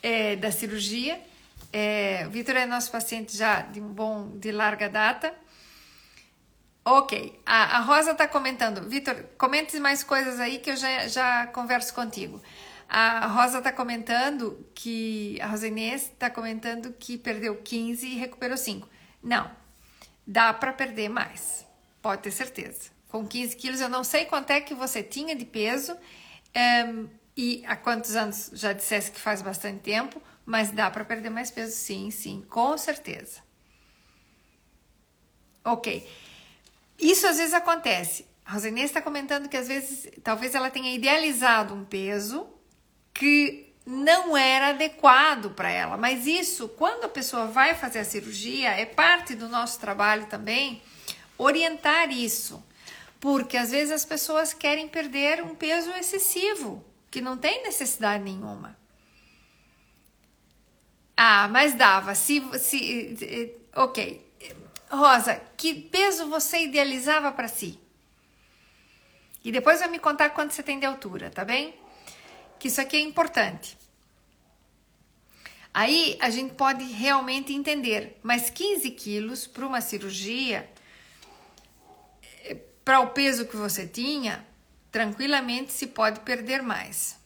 é, 0.01 0.37
da 0.37 0.53
cirurgia. 0.53 1.32
É, 1.73 2.29
Vitor 2.29 2.57
é 2.57 2.67
nosso 2.67 2.91
paciente 2.91 3.37
já 3.37 3.63
de 3.63 3.81
bom, 3.81 4.37
de 4.37 4.53
larga 4.53 4.89
data. 4.89 5.35
Ok, 6.85 7.41
a, 7.47 7.79
a 7.79 7.81
Rosa 7.81 8.11
está 8.11 8.29
comentando. 8.29 8.89
Vitor, 8.89 9.15
comente 9.39 9.79
mais 9.79 10.03
coisas 10.03 10.39
aí 10.39 10.59
que 10.59 10.71
eu 10.71 10.77
já, 10.77 11.07
já 11.09 11.47
converso 11.47 11.95
contigo. 11.95 12.43
A 12.89 13.27
Rosa 13.27 13.59
está 13.59 13.73
comentando 13.73 14.67
que. 14.75 15.39
A 15.41 15.47
Rosa 15.47 15.69
Inês 15.69 16.03
está 16.03 16.29
comentando 16.29 16.93
que 16.93 17.17
perdeu 17.17 17.57
15 17.57 18.07
e 18.07 18.19
recuperou 18.19 18.57
5. 18.57 18.87
Não, 19.23 19.51
dá 20.27 20.53
para 20.53 20.73
perder 20.73 21.09
mais, 21.09 21.65
pode 22.03 22.23
ter 22.23 22.33
certeza. 22.33 22.91
Com 23.09 23.27
15 23.27 23.57
quilos, 23.57 23.81
eu 23.81 23.89
não 23.89 24.05
sei 24.05 24.25
quanto 24.25 24.51
é 24.51 24.61
que 24.61 24.75
você 24.75 25.03
tinha 25.03 25.37
de 25.37 25.45
peso 25.45 25.97
um, 26.87 27.09
e 27.37 27.63
há 27.67 27.77
quantos 27.77 28.17
anos 28.17 28.51
já 28.53 28.73
dissesse 28.73 29.11
que 29.11 29.21
faz 29.21 29.41
bastante 29.41 29.81
tempo 29.81 30.21
mas 30.45 30.71
dá 30.71 30.91
para 30.91 31.05
perder 31.05 31.31
mais 31.31 31.51
peso, 31.51 31.75
sim, 31.77 32.11
sim, 32.11 32.45
com 32.49 32.77
certeza. 32.77 33.41
Ok. 35.65 36.09
Isso 36.99 37.27
às 37.27 37.39
vezes 37.39 37.55
acontece. 37.55 38.27
A 38.45 38.53
Rosinês 38.53 38.87
está 38.87 39.01
comentando 39.01 39.49
que 39.49 39.57
às 39.57 39.69
vezes, 39.69 40.09
talvez 40.23 40.55
ela 40.55 40.71
tenha 40.71 40.95
idealizado 40.95 41.75
um 41.75 41.85
peso 41.85 42.47
que 43.15 43.73
não 43.87 44.37
era 44.37 44.69
adequado 44.69 45.51
para 45.51 45.71
ela. 45.71 45.97
Mas 45.97 46.27
isso, 46.27 46.69
quando 46.69 47.05
a 47.05 47.09
pessoa 47.09 47.47
vai 47.47 47.75
fazer 47.75 48.01
a 48.01 48.05
cirurgia, 48.05 48.71
é 48.71 48.85
parte 48.85 49.35
do 49.35 49.49
nosso 49.49 49.79
trabalho 49.81 50.27
também 50.27 50.83
orientar 51.39 52.11
isso. 52.11 52.63
Porque 53.21 53.57
às 53.57 53.71
vezes 53.71 53.93
as 53.93 54.05
pessoas 54.05 54.53
querem 54.53 54.89
perder 54.89 55.43
um 55.43 55.55
peso 55.55 55.91
excessivo, 55.91 56.85
que 57.11 57.21
não 57.21 57.37
tem 57.37 57.63
necessidade 57.63 58.23
nenhuma. 58.25 58.77
Ah, 61.17 61.49
mas 61.49 61.75
dava. 61.75 62.15
Se, 62.15 62.43
se, 62.59 63.55
ok. 63.75 64.33
Rosa, 64.91 65.41
que 65.57 65.75
peso 65.75 66.29
você 66.29 66.65
idealizava 66.65 67.33
para 67.33 67.49
si? 67.49 67.79
E 69.45 69.51
depois 69.51 69.81
vai 69.81 69.89
me 69.89 69.99
contar 69.99 70.31
quanto 70.31 70.53
você 70.53 70.63
tem 70.63 70.79
de 70.79 70.87
altura, 70.87 71.31
tá 71.31 71.45
bem? 71.45 71.75
Que 72.59 72.69
isso 72.69 72.81
aqui 72.81 72.97
é 72.97 73.01
importante. 73.01 73.77
Aí 75.75 76.19
a 76.21 76.29
gente 76.29 76.55
pode 76.55 76.85
realmente 76.85 77.53
entender, 77.53 78.19
mas 78.23 78.51
15 78.51 78.91
quilos 78.91 79.47
para 79.47 79.67
uma 79.67 79.81
cirurgia, 79.81 80.71
para 82.85 83.01
o 83.01 83.09
peso 83.09 83.47
que 83.47 83.57
você 83.57 83.87
tinha, 83.87 84.47
tranquilamente 84.91 85.73
se 85.73 85.87
pode 85.87 86.21
perder 86.21 86.63
mais. 86.63 87.19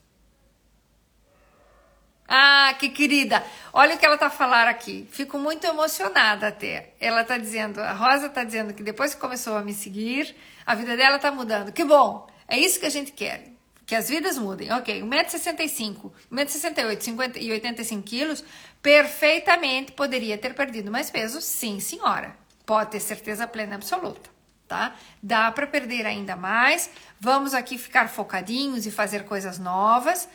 Ah, 2.27 2.75
que 2.77 2.89
querida! 2.89 3.41
Olha 3.71 3.95
o 3.95 3.97
que 3.97 4.05
ela 4.05 4.17
tá 4.17 4.29
falando 4.29 4.67
aqui. 4.67 5.07
Fico 5.11 5.37
muito 5.37 5.65
emocionada 5.65 6.47
até. 6.49 6.93
Ela 6.99 7.23
tá 7.23 7.37
dizendo, 7.37 7.79
a 7.79 7.93
Rosa 7.93 8.27
tá 8.27 8.43
dizendo 8.43 8.73
que 8.73 8.83
depois 8.83 9.13
que 9.13 9.21
começou 9.21 9.55
a 9.55 9.61
me 9.61 9.73
seguir, 9.73 10.35
a 10.65 10.75
vida 10.75 10.97
dela 10.97 11.19
tá 11.19 11.31
mudando. 11.31 11.71
Que 11.71 11.85
bom! 11.85 12.27
É 12.47 12.57
isso 12.57 12.79
que 12.79 12.85
a 12.85 12.89
gente 12.89 13.13
quer. 13.13 13.51
Que 13.85 13.95
as 13.95 14.09
vidas 14.09 14.37
mudem. 14.37 14.71
Ok, 14.73 15.01
1,65m, 15.01 16.11
1,68m 16.29 17.01
50 17.01 17.39
e 17.39 17.51
85 17.51 18.03
quilos, 18.03 18.43
perfeitamente 18.81 19.93
poderia 19.93 20.37
ter 20.37 20.53
perdido 20.53 20.91
mais 20.91 21.09
peso, 21.09 21.39
sim, 21.39 21.79
senhora. 21.79 22.35
Pode 22.65 22.91
ter 22.91 22.99
certeza 22.99 23.47
plena 23.47 23.75
absoluta, 23.75 24.29
tá? 24.67 24.93
Dá 25.23 25.49
para 25.53 25.65
perder 25.65 26.05
ainda 26.05 26.35
mais. 26.35 26.89
Vamos 27.17 27.53
aqui 27.53 27.77
ficar 27.77 28.09
focadinhos 28.09 28.85
e 28.85 28.91
fazer 28.91 29.23
coisas 29.23 29.57
novas. 29.57 30.27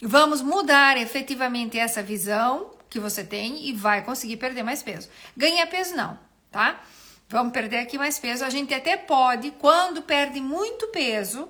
Vamos 0.00 0.42
mudar 0.42 0.96
efetivamente 0.98 1.78
essa 1.78 2.02
visão 2.02 2.70
que 2.90 3.00
você 3.00 3.24
tem 3.24 3.66
e 3.66 3.72
vai 3.72 4.04
conseguir 4.04 4.36
perder 4.36 4.62
mais 4.62 4.82
peso. 4.82 5.08
Ganhar 5.36 5.66
peso 5.66 5.94
não, 5.96 6.18
tá? 6.50 6.80
Vamos 7.28 7.52
perder 7.52 7.78
aqui 7.78 7.98
mais 7.98 8.18
peso. 8.18 8.44
A 8.44 8.50
gente 8.50 8.72
até 8.74 8.96
pode, 8.96 9.50
quando 9.52 10.02
perde 10.02 10.40
muito 10.40 10.88
peso, 10.88 11.48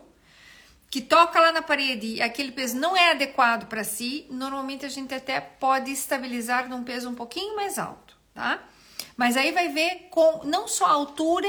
que 0.88 1.00
toca 1.00 1.40
lá 1.40 1.52
na 1.52 1.60
parede 1.60 2.14
e 2.14 2.22
aquele 2.22 2.52
peso 2.52 2.76
não 2.76 2.96
é 2.96 3.10
adequado 3.10 3.66
para 3.66 3.84
si, 3.84 4.26
normalmente 4.30 4.86
a 4.86 4.88
gente 4.88 5.12
até 5.12 5.40
pode 5.40 5.90
estabilizar 5.90 6.68
num 6.68 6.84
peso 6.84 7.10
um 7.10 7.14
pouquinho 7.14 7.56
mais 7.56 7.78
alto, 7.78 8.16
tá? 8.32 8.62
Mas 9.16 9.36
aí 9.36 9.52
vai 9.52 9.68
ver 9.68 10.08
com 10.10 10.44
não 10.44 10.68
só 10.68 10.86
a 10.86 10.92
altura, 10.92 11.48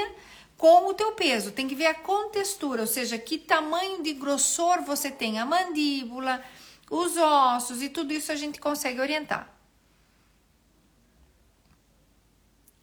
como 0.58 0.90
o 0.90 0.94
teu 0.94 1.12
peso. 1.12 1.52
Tem 1.52 1.68
que 1.68 1.76
ver 1.76 1.86
a 1.86 1.94
contextura, 1.94 2.82
ou 2.82 2.88
seja, 2.88 3.18
que 3.18 3.38
tamanho 3.38 4.02
de 4.02 4.14
grossor 4.14 4.82
você 4.82 5.12
tem, 5.12 5.40
a 5.40 5.46
mandíbula, 5.46 6.44
os 6.90 7.18
ossos 7.18 7.82
e 7.82 7.90
tudo 7.90 8.14
isso 8.14 8.32
a 8.32 8.36
gente 8.36 8.60
consegue 8.60 9.00
orientar. 9.00 9.50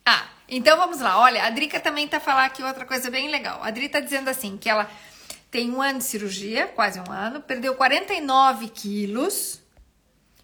Ah, 0.05 0.29
então 0.49 0.77
vamos 0.77 1.01
lá. 1.01 1.19
Olha, 1.19 1.45
a 1.45 1.51
Drica 1.51 1.81
também 1.81 2.07
tá 2.07 2.21
falando 2.21 2.47
aqui 2.47 2.63
outra 2.63 2.85
coisa 2.85 3.11
bem 3.11 3.31
legal. 3.31 3.63
A 3.63 3.71
Drica 3.71 3.99
tá 3.99 4.05
dizendo 4.05 4.29
assim 4.29 4.57
que 4.57 4.69
ela 4.69 4.91
tem 5.51 5.71
um 5.71 5.81
ano 5.81 5.99
de 5.99 6.05
cirurgia, 6.05 6.67
quase 6.67 7.01
um 7.01 7.11
ano, 7.11 7.41
perdeu 7.41 7.75
49 7.75 8.69
quilos. 8.69 9.63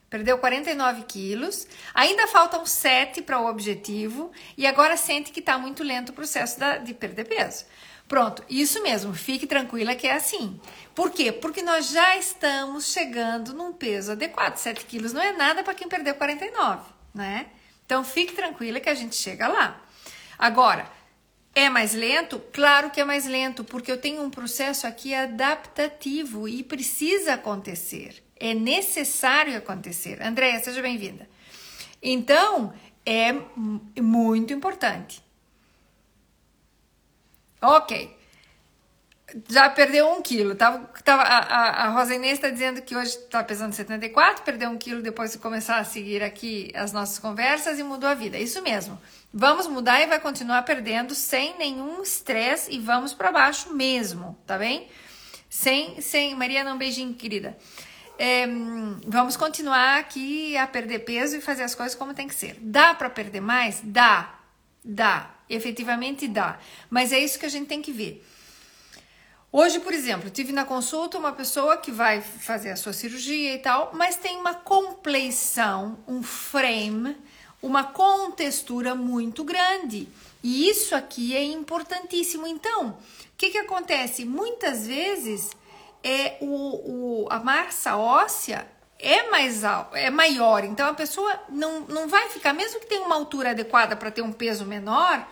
Perdeu 0.09 0.39
49 0.39 1.05
quilos, 1.05 1.69
ainda 1.95 2.27
faltam 2.27 2.67
7 2.67 3.23
para 3.23 3.39
o 3.39 3.47
objetivo 3.47 4.33
e 4.59 4.67
agora 4.67 4.97
sente 4.97 5.31
que 5.31 5.39
está 5.39 5.57
muito 5.57 5.85
lento 5.85 6.09
o 6.09 6.13
processo 6.13 6.59
da, 6.59 6.79
de 6.79 6.93
perder 6.93 7.29
peso. 7.29 7.65
Pronto, 8.11 8.43
isso 8.51 8.83
mesmo, 8.83 9.15
fique 9.15 9.47
tranquila 9.47 9.95
que 9.95 10.05
é 10.05 10.15
assim. 10.17 10.61
Por 10.97 11.13
quê? 11.13 11.31
Porque 11.31 11.63
nós 11.63 11.91
já 11.91 12.17
estamos 12.17 12.93
chegando 12.93 13.55
num 13.55 13.73
peso 13.73 14.11
adequado. 14.11 14.57
7 14.57 14.85
quilos 14.85 15.13
não 15.13 15.23
é 15.23 15.31
nada 15.31 15.63
para 15.63 15.75
quem 15.75 15.89
perdeu 15.89 16.17
49, 16.17 16.91
né? 17.15 17.47
Então 17.87 18.03
fique 18.03 18.33
tranquila 18.33 18.81
que 18.81 18.89
a 18.89 18.97
gente 18.97 19.15
chega 19.15 19.47
lá. 19.47 19.81
Agora, 20.37 20.91
é 21.55 21.71
mais 21.71 21.95
lento? 21.95 22.43
Claro 22.53 22.91
que 22.91 23.01
é 23.01 23.05
mais 23.05 23.27
lento, 23.27 23.63
porque 23.63 23.93
eu 23.93 24.01
tenho 24.01 24.23
um 24.25 24.29
processo 24.29 24.89
aqui 24.89 25.15
adaptativo 25.15 26.49
e 26.49 26.65
precisa 26.65 27.35
acontecer. 27.35 28.25
É 28.35 28.53
necessário 28.53 29.57
acontecer. 29.57 30.21
Andréia, 30.21 30.59
seja 30.59 30.83
bem-vinda. 30.83 31.31
Então, 32.03 32.75
é 33.07 33.33
muito 34.03 34.53
importante. 34.53 35.23
Ok. 37.61 38.17
Já 39.49 39.71
perdeu 39.71 40.11
um 40.11 40.23
quilo. 40.23 40.55
Tava, 40.55 40.79
tava, 41.05 41.23
a, 41.23 41.85
a, 41.85 41.89
Rosa 41.91 42.15
Inês 42.15 42.35
está 42.35 42.51
dizendo 42.51 42.83
que 42.83 42.97
hoje 42.97 43.11
está 43.11 43.45
pesando 43.45 43.73
74, 43.73 44.43
perdeu 44.43 44.69
um 44.71 44.77
quilo 44.77 45.03
depois 45.03 45.33
de 45.33 45.39
começar 45.39 45.79
a 45.79 45.85
seguir 45.85 46.23
aqui 46.23 46.73
as 46.75 46.93
nossas 46.93 47.19
conversas 47.19 47.79
e 47.79 47.83
mudou 47.83 48.09
a 48.09 48.15
vida. 48.15 48.39
Isso 48.39 48.61
mesmo. 48.63 49.01
Vamos 49.33 49.69
mudar 49.69 50.01
e 50.01 50.07
vai 50.07 50.19
continuar 50.19 50.63
perdendo 50.63 51.15
sem 51.15 51.57
nenhum 51.59 52.03
estresse 52.03 52.73
e 52.73 52.79
vamos 52.81 53.15
para 53.15 53.31
baixo 53.31 53.73
mesmo, 53.73 54.37
tá 54.47 54.59
bem? 54.59 54.89
Sem, 55.49 56.01
sem. 56.01 56.35
Mariana, 56.35 56.75
um 56.75 56.79
beijinho, 56.79 57.15
querida. 57.15 57.57
É, 58.19 58.47
vamos 59.07 59.37
continuar 59.37 59.99
aqui 59.99 60.57
a 60.57 60.67
perder 60.67 61.01
peso 61.01 61.37
e 61.37 61.41
fazer 61.41 61.63
as 61.63 61.75
coisas 61.75 61.95
como 61.95 62.13
tem 62.13 62.29
que 62.29 62.35
ser. 62.35 62.57
Dá 62.61 62.95
para 62.95 63.09
perder 63.09 63.41
mais? 63.41 63.81
Dá. 63.83 64.35
Dá. 64.85 65.40
Efetivamente 65.51 66.29
dá. 66.29 66.59
Mas 66.89 67.13
é 67.13 67.19
isso 67.19 67.39
que 67.39 67.47
a 67.47 67.51
gente 67.51 67.67
tem 67.67 67.83
que 67.83 67.93
ver. 67.93 68.25
Hoje, 69.53 69.81
por 69.81 69.93
exemplo, 69.93 70.31
tive 70.31 70.53
na 70.53 70.65
consulta 70.65 71.19
uma 71.19 71.33
pessoa 71.33 71.77
que 71.77 71.91
vai 71.91 72.21
fazer 72.21 72.71
a 72.71 72.77
sua 72.77 72.93
cirurgia 72.93 73.55
e 73.55 73.59
tal, 73.59 73.91
mas 73.93 74.15
tem 74.15 74.37
uma 74.37 74.55
compleição, 74.55 75.99
um 76.07 76.23
frame, 76.23 77.17
uma 77.61 77.83
contextura 77.83 78.95
muito 78.95 79.43
grande. 79.43 80.09
E 80.41 80.69
isso 80.69 80.95
aqui 80.95 81.35
é 81.35 81.43
importantíssimo. 81.43 82.47
Então, 82.47 82.91
o 82.91 82.97
que, 83.37 83.51
que 83.51 83.59
acontece? 83.59 84.25
Muitas 84.25 84.87
vezes 84.87 85.51
é 86.03 86.37
o, 86.41 87.25
o, 87.25 87.29
a 87.29 87.41
massa 87.41 87.97
óssea 87.97 88.67
é 89.01 89.31
mais 89.31 89.63
é 89.93 90.11
maior, 90.11 90.65
então 90.65 90.89
a 90.89 90.95
pessoa 90.95 91.41
não, 91.49 91.81
não 91.81 92.09
vai 92.09 92.29
ficar, 92.29 92.53
mesmo 92.53 92.81
que 92.81 92.87
tenha 92.87 93.03
uma 93.03 93.17
altura 93.17 93.51
adequada 93.51 93.97
para 93.97 94.11
ter 94.11 94.23
um 94.23 94.33
peso 94.33 94.65
menor, 94.65 95.27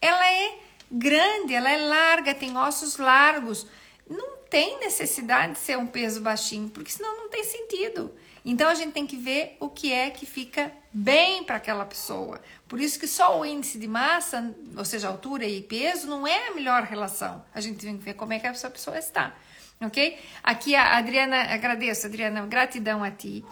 ela 0.00 0.26
é 0.26 0.58
grande, 0.90 1.54
ela 1.54 1.70
é 1.70 1.76
larga, 1.76 2.34
tem 2.34 2.56
ossos 2.56 2.96
largos. 2.96 3.66
Não 4.08 4.38
tem 4.48 4.80
necessidade 4.80 5.52
de 5.52 5.58
ser 5.58 5.78
um 5.78 5.86
peso 5.86 6.20
baixinho, 6.20 6.68
porque 6.68 6.90
senão 6.90 7.16
não 7.16 7.28
tem 7.28 7.44
sentido. 7.44 8.12
Então 8.44 8.68
a 8.68 8.74
gente 8.74 8.92
tem 8.92 9.06
que 9.06 9.16
ver 9.16 9.56
o 9.60 9.68
que 9.68 9.92
é 9.92 10.10
que 10.10 10.26
fica 10.26 10.72
bem 10.92 11.44
para 11.44 11.56
aquela 11.56 11.84
pessoa. 11.84 12.40
Por 12.66 12.80
isso 12.80 12.98
que 12.98 13.06
só 13.06 13.38
o 13.38 13.44
índice 13.44 13.78
de 13.78 13.86
massa, 13.86 14.52
ou 14.76 14.84
seja, 14.84 15.08
altura 15.08 15.44
e 15.44 15.60
peso, 15.60 16.08
não 16.08 16.26
é 16.26 16.48
a 16.48 16.54
melhor 16.54 16.82
relação. 16.82 17.44
A 17.54 17.60
gente 17.60 17.78
tem 17.78 17.96
que 17.96 18.02
ver 18.02 18.14
como 18.14 18.32
é 18.32 18.40
que 18.40 18.46
essa 18.46 18.70
pessoa 18.70 18.98
está. 18.98 19.36
Ok? 19.82 20.18
Aqui 20.42 20.74
a 20.74 20.98
Adriana, 20.98 21.54
agradeço, 21.54 22.06
Adriana, 22.06 22.44
gratidão 22.46 23.02
a 23.02 23.10
ti. 23.10 23.42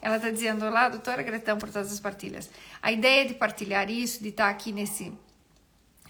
Ela 0.00 0.16
está 0.16 0.30
dizendo: 0.30 0.64
Olá, 0.64 0.88
doutora, 0.88 1.22
gratidão 1.22 1.58
por 1.58 1.68
todas 1.68 1.92
as 1.92 2.00
partilhas. 2.00 2.48
A 2.80 2.90
ideia 2.90 3.26
de 3.26 3.34
partilhar 3.34 3.90
isso, 3.90 4.22
de 4.22 4.30
estar 4.30 4.48
aqui 4.48 4.72
nesse 4.72 5.12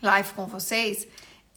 live 0.00 0.30
com 0.34 0.46
vocês, 0.46 1.08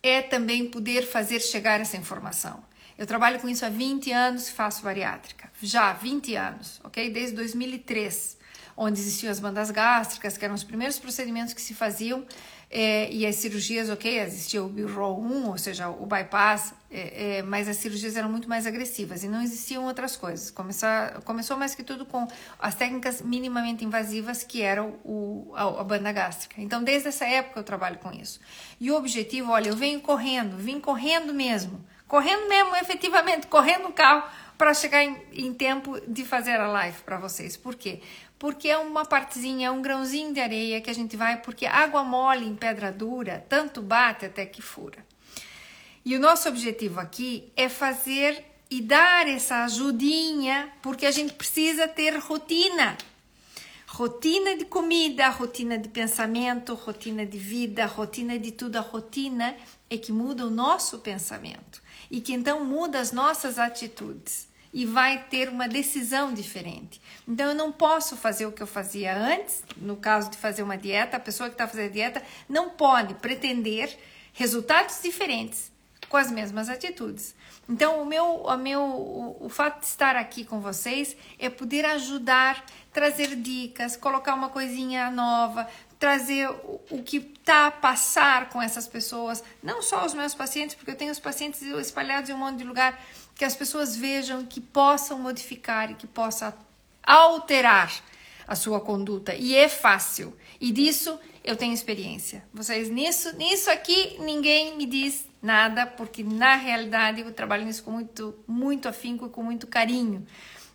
é 0.02 0.24
também 0.24 0.68
poder 0.68 1.04
fazer 1.04 1.40
chegar 1.40 1.80
essa 1.80 1.98
informação. 1.98 2.64
Eu 2.98 3.06
trabalho 3.06 3.40
com 3.40 3.48
isso 3.48 3.64
há 3.64 3.70
20 3.70 4.12
anos 4.12 4.50
e 4.50 4.54
faço 4.54 4.82
bariátrica. 4.82 5.52
Já 5.62 5.94
20 5.94 6.36
anos, 6.36 6.82
ok? 6.84 7.12
Desde 7.12 7.36
2003, 7.36 8.38
onde 8.76 9.00
existiam 9.00 9.30
as 9.30 9.40
bandas 9.40 9.70
gástricas, 9.70 10.36
que 10.36 10.44
eram 10.44 10.56
os 10.56 10.64
primeiros 10.64 10.98
procedimentos 10.98 11.54
que 11.54 11.62
se 11.62 11.76
faziam, 11.76 12.26
é, 12.72 13.12
e 13.12 13.26
as 13.26 13.36
cirurgias, 13.36 13.90
ok? 13.90 14.20
Existia 14.20 14.64
o 14.64 14.70
BIRRO 14.70 15.20
1, 15.20 15.48
ou 15.48 15.58
seja, 15.58 15.90
o 15.90 16.06
bypass, 16.06 16.76
é, 16.92 17.38
é, 17.38 17.42
mas 17.42 17.68
as 17.68 17.78
cirurgias 17.78 18.16
eram 18.16 18.30
muito 18.30 18.48
mais 18.48 18.68
agressivas 18.68 19.24
e 19.24 19.28
não 19.28 19.42
existiam 19.42 19.86
outras 19.86 20.16
coisas. 20.16 20.52
Começar, 20.52 21.22
começou 21.22 21.58
mais 21.58 21.74
que 21.74 21.82
tudo 21.82 22.06
com 22.06 22.28
as 22.60 22.76
técnicas 22.76 23.24
minimamente 23.24 23.84
invasivas, 23.84 24.44
que 24.44 24.62
eram 24.62 24.96
o, 25.04 25.52
a, 25.56 25.82
a, 25.82 25.84
banda 25.84 26.12
gástrica. 26.12 26.62
Então, 26.62 26.84
desde 26.84 27.08
essa 27.08 27.26
época 27.26 27.60
eu 27.60 27.64
trabalho 27.64 27.98
com 27.98 28.12
isso. 28.12 28.40
E 28.80 28.92
o 28.92 28.96
objetivo, 28.96 29.52
olha, 29.52 29.70
eu 29.70 29.76
venho 29.76 30.00
correndo, 30.00 30.56
vim 30.56 30.80
correndo 30.80 31.34
mesmo, 31.34 31.84
correndo 32.08 32.48
mesmo, 32.48 32.76
efetivamente, 32.76 33.48
correndo 33.48 33.84
no 33.84 33.94
carro 33.94 34.30
para 34.60 34.76
chegar 34.76 35.04
em, 35.04 35.18
em 35.34 35.54
tempo 35.56 36.00
de 36.08 36.24
fazer 36.24 36.60
a 36.60 36.68
live 36.68 37.02
para 37.02 37.18
vocês. 37.18 37.58
Por 37.58 37.74
quê? 37.74 38.00
porque 38.40 38.70
é 38.70 38.78
uma 38.78 39.04
partezinha, 39.04 39.68
é 39.68 39.72
um 39.72 39.82
grãozinho 39.82 40.34
de 40.34 40.40
areia 40.40 40.80
que 40.80 40.90
a 40.90 40.94
gente 40.94 41.18
vai, 41.18 41.42
porque 41.42 41.66
água 41.66 42.06
mole 42.06 42.46
em 42.46 42.56
pedra 42.56 42.90
dura, 42.90 43.46
tanto 43.50 43.82
bate 43.82 44.26
até 44.26 44.46
que 44.46 44.62
fura. 44.62 45.06
E 46.06 46.16
o 46.16 46.20
nosso 46.20 46.48
objetivo 46.48 47.02
aqui 47.02 47.52
é 47.56 47.68
fazer 47.68 48.46
e 48.72 48.82
dar 48.82 49.28
essa 49.28 49.66
ajudinha, 49.66 50.72
porque 50.82 51.06
a 51.06 51.12
gente 51.12 51.34
precisa 51.34 51.86
ter 51.86 52.18
rotina. 52.18 52.98
Rotina 53.88 54.56
de 54.56 54.66
comida, 54.66 55.28
rotina 55.30 55.78
de 55.78 55.90
pensamento, 55.90 56.74
rotina 56.76 57.26
de 57.26 57.38
vida, 57.38 57.86
rotina 57.88 58.40
de 58.40 58.52
tudo. 58.52 58.78
A 58.78 58.82
rotina 58.82 59.58
é 59.90 59.98
que 59.98 60.14
muda 60.14 60.46
o 60.46 60.50
nosso 60.50 61.00
pensamento 61.00 61.82
e 62.10 62.22
que 62.22 62.32
então 62.32 62.64
muda 62.64 63.00
as 63.00 63.12
nossas 63.12 63.60
atitudes 63.60 64.49
e 64.74 64.86
vai 64.86 65.26
ter 65.30 65.50
uma 65.50 65.68
decisão 65.68 66.34
diferente. 66.34 67.02
Então 67.28 67.48
eu 67.48 67.56
não 67.56 67.72
posso 67.72 68.16
fazer 68.16 68.46
o 68.46 68.52
que 68.52 68.62
eu 68.62 68.68
fazia 68.68 69.16
antes, 69.18 69.64
no 69.78 69.96
caso 69.96 70.30
de 70.30 70.38
fazer 70.38 70.64
uma 70.64 70.78
dieta, 70.78 71.18
a 71.18 71.20
pessoa 71.20 71.50
que 71.50 71.56
está 71.56 71.68
fazendo 71.68 71.92
dieta 71.92 72.22
não 72.48 72.70
pode 72.70 73.16
pretender 73.16 73.98
resultados 74.34 75.02
diferentes 75.02 75.72
com 76.08 76.18
as 76.18 76.32
mesmas 76.32 76.70
atitudes. 76.70 77.36
Então 77.68 78.02
o 78.02 78.06
meu, 78.06 78.26
o 78.26 78.58
meu, 78.58 78.82
o, 78.82 79.46
o 79.46 79.50
fato 79.50 79.82
de 79.82 79.86
estar 79.86 80.16
aqui 80.16 80.44
com 80.44 80.60
vocês 80.60 81.16
é 81.38 81.50
poder 81.50 81.86
ajudar, 81.86 82.66
trazer 82.92 83.36
dicas, 83.36 83.96
colocar 83.96 84.34
uma 84.34 84.50
coisinha 84.50 85.12
nova, 85.12 85.68
trazer 86.00 86.50
o, 86.90 87.04
que 87.04 87.18
está 87.18 87.68
a 87.68 87.72
passar 87.72 88.50
com 88.50 88.62
essas 88.62 88.88
pessoas, 88.88 89.44
não 89.62 89.82
só 89.82 90.06
os 90.06 90.14
meus 90.14 90.34
pacientes, 90.34 90.74
porque 90.74 90.92
eu 90.92 90.96
tenho 90.96 91.12
os 91.12 91.20
pacientes 91.20 91.62
espalhados 91.62 92.30
em 92.30 92.34
um 92.34 92.38
monte 92.38 92.58
de 92.58 92.64
lugar 92.64 93.00
que 93.40 93.46
as 93.46 93.56
pessoas 93.56 93.96
vejam 93.96 94.46
que 94.46 94.60
possam 94.60 95.18
modificar 95.18 95.90
e 95.90 95.96
que 95.96 96.06
possa 96.06 96.54
alterar 97.02 98.04
a 98.46 98.54
sua 98.54 98.82
conduta. 98.82 99.34
E 99.34 99.56
é 99.56 99.70
fácil. 99.70 100.36
E 100.60 100.74
disso 100.74 101.18
eu 101.42 101.56
tenho 101.56 101.74
experiência. 101.74 102.44
Vocês 102.54 102.90
nisso, 102.90 103.34
nisso 103.38 103.72
aqui 103.72 104.18
ninguém 104.20 104.76
me 104.76 104.86
diz 104.86 105.26
nada, 105.42 105.88
porque 105.88 106.22
na 106.22 106.56
realidade 106.56 107.22
eu 107.22 107.34
trabalho 107.34 107.64
nisso 107.64 107.82
com 107.82 107.92
muito, 107.92 108.38
muito 108.46 108.90
afinco 108.90 109.28
e 109.28 109.30
com 109.30 109.42
muito 109.42 109.68
carinho. 109.68 110.28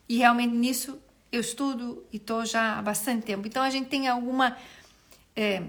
E 0.08 0.16
realmente 0.16 0.54
nisso 0.54 0.98
eu 1.30 1.42
estudo 1.42 2.02
e 2.10 2.16
estou 2.16 2.46
já 2.46 2.78
há 2.78 2.82
bastante 2.82 3.26
tempo. 3.26 3.46
Então 3.46 3.62
a 3.62 3.68
gente 3.68 3.90
tem 3.90 4.08
alguma 4.08 4.56
é, 5.36 5.64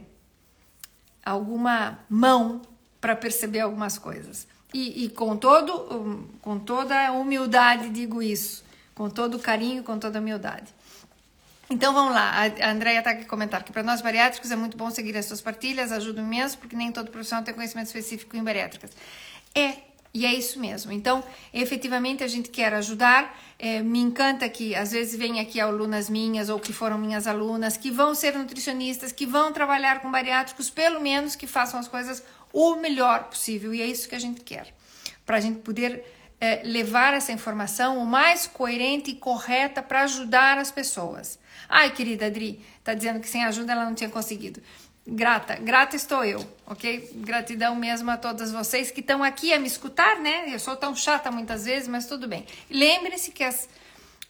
alguma 1.25 1.99
mão 2.09 2.61
para 3.01 3.17
perceber 3.17 3.59
algumas 3.59 3.97
coisas. 3.97 4.47
E, 4.75 5.05
e 5.05 5.09
com, 5.09 5.37
todo, 5.37 6.27
com 6.41 6.59
toda 6.59 7.13
humildade 7.13 7.87
digo 7.87 8.21
isso, 8.21 8.61
com 8.93 9.09
todo 9.09 9.39
carinho, 9.39 9.81
com 9.83 9.97
toda 9.97 10.19
humildade. 10.19 10.65
Então 11.69 11.93
vamos 11.93 12.13
lá, 12.13 12.33
a 12.61 12.71
Andrea 12.71 12.99
está 12.99 13.11
aqui 13.11 13.23
comentar 13.23 13.63
que 13.63 13.71
para 13.71 13.83
nós 13.83 14.01
bariátricos 14.01 14.51
é 14.51 14.55
muito 14.57 14.75
bom 14.75 14.91
seguir 14.91 15.15
as 15.15 15.27
suas 15.27 15.39
partilhas, 15.39 15.93
ajuda 15.93 16.19
imenso, 16.19 16.57
porque 16.57 16.75
nem 16.75 16.91
todo 16.91 17.09
profissional 17.09 17.45
tem 17.45 17.53
conhecimento 17.53 17.87
específico 17.87 18.35
em 18.35 18.43
bariátricas. 18.43 18.91
É, 19.55 19.77
e 20.13 20.25
é 20.25 20.33
isso 20.33 20.59
mesmo. 20.59 20.91
Então, 20.91 21.23
efetivamente, 21.53 22.21
a 22.21 22.27
gente 22.27 22.49
quer 22.49 22.73
ajudar. 22.73 23.37
É, 23.57 23.81
me 23.81 23.99
encanta 23.99 24.47
que 24.49 24.75
às 24.75 24.91
vezes 24.91 25.17
vem 25.17 25.39
aqui 25.39 25.59
alunas 25.59 26.09
minhas 26.09 26.49
ou 26.49 26.59
que 26.59 26.73
foram 26.73 26.97
minhas 26.97 27.27
alunas 27.27 27.77
que 27.77 27.89
vão 27.91 28.13
ser 28.13 28.37
nutricionistas, 28.37 29.13
que 29.13 29.25
vão 29.25 29.53
trabalhar 29.53 30.01
com 30.01 30.11
bariátricos, 30.11 30.69
pelo 30.69 30.99
menos 30.99 31.35
que 31.35 31.47
façam 31.47 31.79
as 31.79 31.87
coisas 31.87 32.21
o 32.55 32.77
melhor 32.77 33.25
possível. 33.25 33.73
E 33.73 33.81
é 33.81 33.85
isso 33.85 34.07
que 34.07 34.15
a 34.15 34.19
gente 34.19 34.39
quer. 34.39 34.73
Para 35.25 35.37
a 35.37 35.39
gente 35.41 35.59
poder 35.59 36.05
é, 36.39 36.61
levar 36.63 37.13
essa 37.13 37.33
informação 37.33 37.97
o 37.97 38.05
mais 38.05 38.47
coerente 38.47 39.11
e 39.11 39.15
correta 39.15 39.83
para 39.83 40.03
ajudar 40.03 40.57
as 40.57 40.71
pessoas. 40.71 41.37
Ai, 41.67 41.91
querida 41.91 42.27
Adri, 42.27 42.63
tá 42.81 42.93
dizendo 42.93 43.19
que 43.19 43.27
sem 43.27 43.43
ajuda 43.43 43.73
ela 43.73 43.83
não 43.83 43.93
tinha 43.93 44.09
conseguido. 44.09 44.61
Grata, 45.05 45.55
grata 45.55 45.97
estou 45.97 46.23
eu, 46.23 46.39
ok? 46.65 47.11
Gratidão 47.15 47.75
mesmo 47.75 48.09
a 48.09 48.17
todas 48.17 48.51
vocês 48.51 48.89
que 48.89 49.01
estão 49.01 49.21
aqui 49.21 49.53
a 49.53 49.59
me 49.59 49.67
escutar, 49.67 50.19
né? 50.19 50.45
Eu 50.47 50.57
sou 50.57 50.77
tão 50.77 50.95
chata 50.95 51.29
muitas 51.29 51.65
vezes, 51.65 51.87
mas 51.89 52.07
tudo 52.07 52.27
bem. 52.27 52.45
Lembre-se 52.71 53.31
que 53.31 53.43
as, 53.43 53.67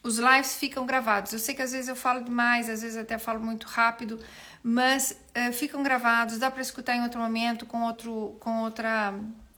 os 0.03 0.17
lives 0.17 0.55
ficam 0.55 0.85
gravados. 0.85 1.31
Eu 1.31 1.39
sei 1.39 1.53
que 1.55 1.61
às 1.61 1.71
vezes 1.71 1.87
eu 1.87 1.95
falo 1.95 2.23
demais, 2.23 2.69
às 2.69 2.81
vezes 2.81 2.97
até 2.97 3.17
falo 3.17 3.39
muito 3.39 3.67
rápido, 3.67 4.19
mas 4.67 5.11
uh, 5.11 5.53
ficam 5.53 5.83
gravados, 5.83 6.39
dá 6.39 6.49
para 6.49 6.59
escutar 6.59 6.95
em 6.95 7.03
outro 7.03 7.19
momento, 7.19 7.67
com, 7.67 7.83
outro, 7.83 8.35
com 8.39 8.63
outra 8.63 9.13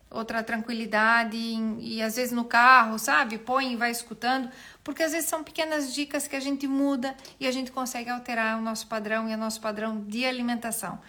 outra 0.10 0.43
tranquilidade 0.43 1.38
e, 1.38 1.96
e 1.96 2.02
às 2.02 2.17
vezes 2.17 2.34
no 2.34 2.43
carro, 2.43 3.00
sabe? 3.00 3.38
Põe 3.38 3.72
e 3.72 3.76
vai 3.78 3.89
escutando, 3.89 4.50
porque 4.84 5.02
às 5.04 5.13
vezes 5.13 5.30
são 5.30 5.46
pequenas 5.46 5.93
dicas 5.93 6.28
que 6.28 6.36
a 6.36 6.41
gente 6.41 6.67
muda 6.67 7.15
e 7.39 7.48
a 7.48 7.52
gente 7.52 7.72
consegue 7.72 8.10
alterar 8.10 8.58
o 8.58 8.62
nosso 8.62 8.88
padrão 8.88 9.30
e 9.30 9.34
o 9.34 9.38
nosso 9.38 9.62
padrão 9.62 10.02
de 10.02 10.26
alimentação. 10.26 11.00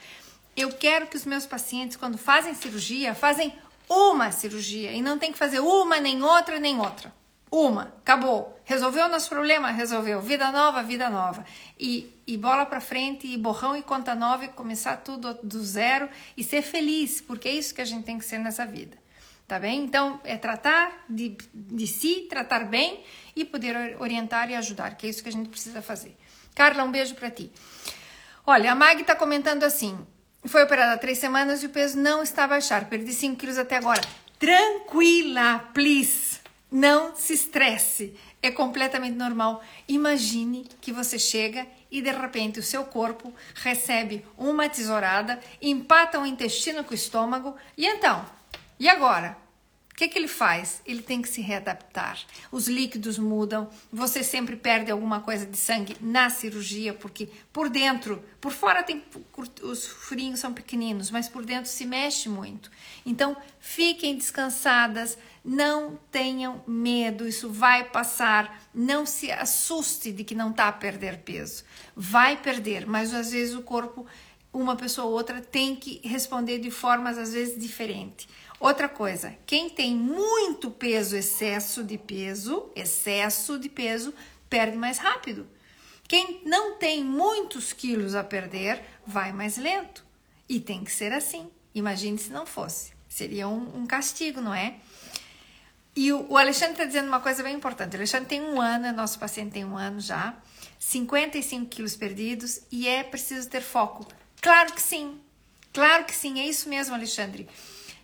Eu 0.57 0.73
quero 0.73 1.09
que 1.09 1.17
os 1.17 1.25
meus 1.25 1.45
pacientes, 1.45 1.97
quando 1.97 2.17
fazem 2.17 2.55
cirurgia, 2.55 3.17
fazem 3.17 3.53
uma 3.89 4.31
cirurgia 4.31 4.93
e 4.93 5.03
não 5.03 5.19
tem 5.19 5.33
que 5.33 5.39
fazer 5.39 5.59
uma, 5.59 5.99
nem 5.99 6.23
outra, 6.23 6.61
nem 6.61 6.79
outra. 6.79 7.13
Uma, 7.51 7.95
acabou. 7.99 8.61
Resolveu 8.65 9.09
nosso 9.09 9.29
problema? 9.31 9.71
Resolveu. 9.71 10.21
Vida 10.21 10.53
nova, 10.53 10.83
vida 10.83 11.09
nova. 11.09 11.45
E, 11.79 12.15
e 12.27 12.37
bola 12.37 12.67
para 12.67 12.81
frente, 12.81 13.27
e 13.27 13.39
borrão 13.39 13.77
e 13.77 13.83
conta 13.83 14.15
nova, 14.15 14.45
e 14.45 14.49
começar 14.49 14.99
tudo 14.99 15.35
do 15.43 15.65
zero 15.65 16.09
e 16.37 16.45
ser 16.45 16.63
feliz, 16.63 17.21
porque 17.21 17.49
é 17.49 17.53
isso 17.53 17.75
que 17.75 17.81
a 17.81 17.85
gente 17.85 18.05
tem 18.05 18.19
que 18.19 18.25
ser 18.25 18.39
nessa 18.39 18.67
vida. 18.67 18.97
Tá 19.47 19.59
bem? 19.59 19.83
Então, 19.83 20.21
é 20.25 20.37
tratar 20.37 21.07
de, 21.09 21.39
de 21.55 21.87
si, 21.87 22.27
tratar 22.29 22.67
bem 22.67 23.03
e 23.35 23.47
poder 23.47 23.97
orientar 23.99 24.51
e 24.51 24.55
ajudar, 24.55 24.95
que 24.95 25.07
é 25.07 25.11
isso 25.11 25.23
que 25.23 25.31
a 25.31 25.33
gente 25.33 25.49
precisa 25.49 25.81
fazer. 25.81 26.15
Carla, 26.55 26.85
um 26.85 26.91
beijo 26.91 27.15
para 27.15 27.31
ti. 27.31 27.51
Olha, 28.47 28.73
a 28.73 28.75
Mag 28.75 29.01
está 29.01 29.17
comentando 29.17 29.65
assim: 29.65 29.99
foi 30.45 30.65
operada 30.65 30.93
há 30.93 30.99
três 30.99 31.17
semanas 31.17 31.63
e 31.63 31.67
o 31.67 31.71
peso 31.71 31.99
não 31.99 32.23
está 32.23 32.45
a 32.45 32.49
baixar. 32.49 32.91
Perdi 32.91 33.15
5 33.15 33.37
quilos 33.37 33.57
até 33.57 33.77
agora. 33.77 34.03
Tranquila, 34.39 35.71
please 35.73 36.41
não 36.71 37.15
se 37.17 37.33
estresse, 37.33 38.15
é 38.43 38.51
completamente 38.51 39.17
normal. 39.17 39.63
Imagine 39.89 40.67
que 40.81 40.93
você 40.93 41.19
chega 41.19 41.67
e 41.91 42.03
de 42.03 42.11
repente 42.11 42.61
o 42.61 42.63
seu 42.63 42.85
corpo 42.85 43.33
recebe 43.55 44.25
uma 44.37 44.69
tesourada, 44.69 45.41
empata 45.61 46.21
o 46.21 46.27
intestino 46.27 46.85
com 46.85 46.93
o 46.93 46.95
estômago 46.95 47.57
e 47.77 47.87
então, 47.87 48.25
e 48.79 48.89
agora? 48.89 49.37
que, 49.99 50.07
que 50.07 50.17
ele 50.17 50.29
faz? 50.29 50.81
Ele 50.87 51.03
tem 51.03 51.21
que 51.21 51.29
se 51.29 51.41
readaptar. 51.41 52.21
Os 52.53 52.69
líquidos 52.69 53.19
mudam, 53.19 53.69
você 53.93 54.23
sempre 54.23 54.55
perde 54.55 54.93
alguma 54.93 55.21
coisa 55.21 55.45
de 55.45 55.57
sangue 55.57 55.97
na 56.01 56.31
cirurgia, 56.31 56.95
porque 56.95 57.29
por 57.53 57.69
dentro, 57.69 58.23
por 58.41 58.53
fora 58.53 58.85
tem 58.85 59.03
os 59.61 59.89
furinhos 59.89 60.39
são 60.39 60.55
pequeninos, 60.55 61.11
mas 61.11 61.29
por 61.29 61.45
dentro 61.45 61.69
se 61.69 61.85
mexe 61.85 62.29
muito. 62.29 62.71
Então, 63.05 63.37
fiquem 63.59 64.17
descansadas, 64.17 65.19
não 65.49 65.99
tenham 66.13 66.63
medo, 66.67 67.27
isso 67.27 67.49
vai 67.49 67.83
passar. 67.89 68.63
Não 68.75 69.07
se 69.07 69.33
assuste 69.33 70.13
de 70.13 70.23
que 70.23 70.35
não 70.35 70.51
está 70.51 70.69
a 70.69 70.73
perder 70.73 71.21
peso. 71.21 71.65
Vai 71.97 72.37
perder, 72.37 72.87
mas 72.87 73.15
às 73.15 73.31
vezes 73.31 73.55
o 73.55 73.63
corpo, 73.63 74.07
uma 74.53 74.77
pessoa 74.77 75.07
ou 75.07 75.15
outra, 75.15 75.41
tem 75.41 75.75
que 75.75 76.07
responder 76.07 76.59
de 76.59 76.71
formas 76.71 77.17
às 77.17 77.33
vezes 77.33 77.59
diferentes. 77.59 78.29
Outra 78.61 78.91
coisa, 78.91 79.35
quem 79.47 79.71
tem 79.71 79.97
muito 79.97 80.71
peso, 80.71 81.17
excesso 81.17 81.83
de 81.83 81.97
peso, 81.97 82.71
excesso 82.77 83.59
de 83.59 83.71
peso, 83.71 84.13
perde 84.51 84.77
mais 84.77 84.99
rápido. 84.99 85.49
Quem 86.07 86.43
não 86.45 86.77
tem 86.77 87.03
muitos 87.03 87.73
quilos 87.73 88.15
a 88.15 88.23
perder, 88.23 88.83
vai 89.07 89.33
mais 89.33 89.57
lento. 89.57 90.05
E 90.47 90.61
tem 90.61 90.85
que 90.85 90.93
ser 90.93 91.11
assim. 91.11 91.51
Imagine 91.75 92.19
se 92.19 92.31
não 92.31 92.45
fosse. 92.45 92.93
Seria 93.09 93.49
um, 93.49 93.79
um 93.79 93.87
castigo, 93.87 94.43
não 94.43 94.53
é? 94.53 94.77
E 95.95 96.13
o, 96.13 96.37
Alexandre 96.37 96.75
está 96.75 96.85
dizendo 96.85 97.09
uma 97.09 97.21
coisa 97.21 97.43
bem 97.43 97.55
importante. 97.55 97.95
O 97.95 97.97
Alexandre 97.97 98.29
tem 98.29 98.41
um 98.41 98.61
ano, 98.61 98.93
nosso 98.93 99.19
paciente 99.19 99.53
tem 99.53 99.65
um 99.65 99.77
ano 99.77 100.01
já, 100.01 100.35
55 100.79 101.67
quilos 101.67 101.97
perdidos 101.97 102.61
e 102.71 102.87
é 102.87 103.03
preciso 103.03 103.49
ter 103.49 103.63
foco. 103.63 104.07
Claro 104.41 104.73
que 104.73 104.81
sim, 104.81 105.21
claro 105.73 106.05
que 106.05 106.15
sim, 106.15 106.39
é 106.39 106.47
isso 106.47 106.69
mesmo, 106.69 106.95
Alexandre. 106.95 107.49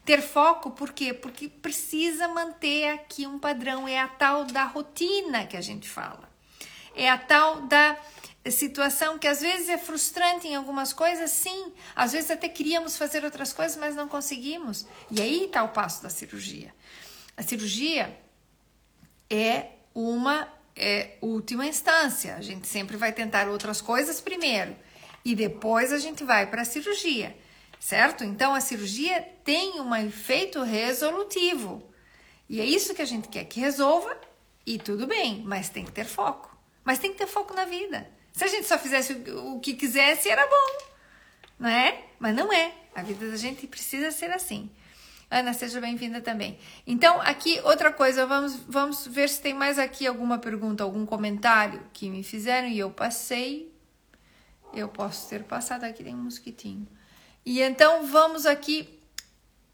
Ter 0.05 0.20
foco, 0.20 0.73
por 0.73 0.92
quê? 0.92 1.14
Porque 1.14 1.49
precisa 1.49 2.29
manter 2.29 2.88
aqui 2.90 3.27
um 3.27 3.38
padrão, 3.38 3.88
é 3.88 3.99
a 3.99 4.09
tal 4.09 4.44
da 4.44 4.64
rotina 4.64 5.47
que 5.47 5.57
a 5.57 5.61
gente 5.61 5.88
fala. 5.88 6.29
É 6.94 7.09
a 7.09 7.16
tal 7.16 7.62
da 7.62 7.97
situação 8.51 9.18
que 9.18 9.27
às 9.27 9.40
vezes 9.40 9.68
é 9.68 9.79
frustrante 9.79 10.47
em 10.47 10.55
algumas 10.55 10.92
coisas, 10.92 11.31
sim. 11.31 11.73
Às 11.97 12.12
vezes 12.12 12.31
até 12.31 12.49
queríamos 12.49 12.97
fazer 12.97 13.25
outras 13.25 13.53
coisas, 13.53 13.77
mas 13.77 13.97
não 13.97 14.07
conseguimos. 14.07 14.87
E 15.11 15.20
aí 15.23 15.44
está 15.44 15.62
o 15.62 15.70
passo 15.70 16.03
da 16.03 16.11
cirurgia. 16.11 16.75
A 17.37 17.42
cirurgia 17.42 18.18
é 19.29 19.66
uma 19.94 20.49
é, 20.77 21.16
última 21.20 21.66
instância. 21.66 22.37
A 22.37 22.40
gente 22.40 22.66
sempre 22.66 22.97
vai 22.97 23.12
tentar 23.12 23.49
outras 23.49 23.81
coisas 23.81 24.20
primeiro 24.20 24.77
e 25.25 25.35
depois 25.35 25.92
a 25.92 25.99
gente 25.99 26.25
vai 26.25 26.47
para 26.51 26.62
a 26.62 26.64
cirurgia 26.64 27.35
certo? 27.85 28.25
Então 28.25 28.55
a 28.55 28.62
cirurgia 28.62 29.20
tem 29.44 29.79
um 29.79 29.94
efeito 29.94 30.62
resolutivo. 30.62 31.87
E 32.49 32.59
é 32.59 32.64
isso 32.64 32.94
que 32.94 33.03
a 33.03 33.05
gente 33.05 33.29
quer 33.29 33.44
que 33.44 33.61
resolva 33.61 34.18
e 34.64 34.79
tudo 34.79 35.07
bem, 35.07 35.42
mas 35.44 35.68
tem 35.68 35.85
que 35.85 35.92
ter 35.92 36.07
foco. 36.07 36.57
Mas 36.83 36.99
tem 36.99 37.12
que 37.12 37.18
ter 37.18 37.27
foco 37.27 37.53
na 37.53 37.66
vida. 37.66 38.11
Se 38.33 38.42
a 38.42 38.47
gente 38.47 38.66
só 38.66 38.79
fizesse 38.79 39.12
o 39.12 39.61
que 39.61 39.75
quisesse, 39.75 40.31
era 40.31 40.47
bom, 40.47 40.87
não 41.59 41.68
é? 41.68 42.07
Mas 42.18 42.35
não 42.35 42.51
é. 42.51 42.73
A 42.94 43.03
vida 43.03 43.31
da 43.31 43.37
gente 43.37 43.66
precisa 43.66 44.11
ser 44.11 44.31
assim. 44.31 44.70
Ana, 45.35 45.53
seja 45.53 45.81
bem-vinda 45.81 46.20
também. 46.20 46.57
Então, 46.87 47.20
aqui 47.20 47.61
outra 47.64 47.92
coisa, 47.92 48.25
vamos, 48.25 48.55
vamos 48.68 49.05
ver 49.05 49.29
se 49.29 49.40
tem 49.40 49.53
mais 49.53 49.81
aqui 49.81 50.07
alguma 50.07 50.38
pergunta, 50.38 50.85
algum 50.85 51.05
comentário 51.05 51.83
que 51.92 52.09
me 52.09 52.23
fizeram 52.23 52.68
e 52.68 52.79
eu 52.79 52.88
passei. 52.88 53.75
Eu 54.73 54.87
posso 54.87 55.29
ter 55.29 55.42
passado 55.42 55.83
aqui, 55.83 56.05
tem 56.05 56.14
um 56.14 56.23
mosquitinho. 56.23 56.87
E 57.44 57.61
então 57.61 58.07
vamos 58.07 58.47
aqui 58.47 58.88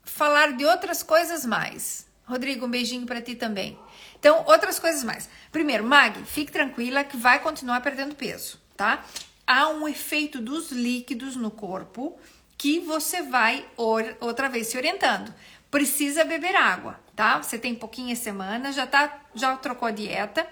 falar 0.02 0.56
de 0.56 0.64
outras 0.64 1.02
coisas 1.02 1.44
mais. 1.44 2.06
Rodrigo, 2.24 2.64
um 2.64 2.70
beijinho 2.70 3.04
para 3.04 3.20
ti 3.20 3.34
também. 3.34 3.78
Então, 4.18 4.42
outras 4.46 4.78
coisas 4.78 5.04
mais. 5.04 5.28
Primeiro, 5.52 5.84
Mag, 5.84 6.24
fique 6.24 6.50
tranquila 6.50 7.04
que 7.04 7.18
vai 7.18 7.38
continuar 7.38 7.82
perdendo 7.82 8.14
peso, 8.14 8.58
tá? 8.74 9.04
Há 9.46 9.68
um 9.68 9.86
efeito 9.86 10.40
dos 10.40 10.72
líquidos 10.72 11.36
no 11.36 11.50
corpo 11.50 12.18
que 12.60 12.78
você 12.78 13.22
vai 13.22 13.64
outra 14.20 14.46
vez 14.46 14.66
se 14.66 14.76
orientando. 14.76 15.32
Precisa 15.70 16.24
beber 16.24 16.54
água, 16.54 17.00
tá? 17.16 17.42
Você 17.42 17.58
tem 17.58 17.74
pouquinhas 17.74 18.18
semanas, 18.18 18.76
já 18.76 18.86
tá, 18.86 19.18
já 19.34 19.56
trocou 19.56 19.88
a 19.88 19.90
dieta 19.90 20.46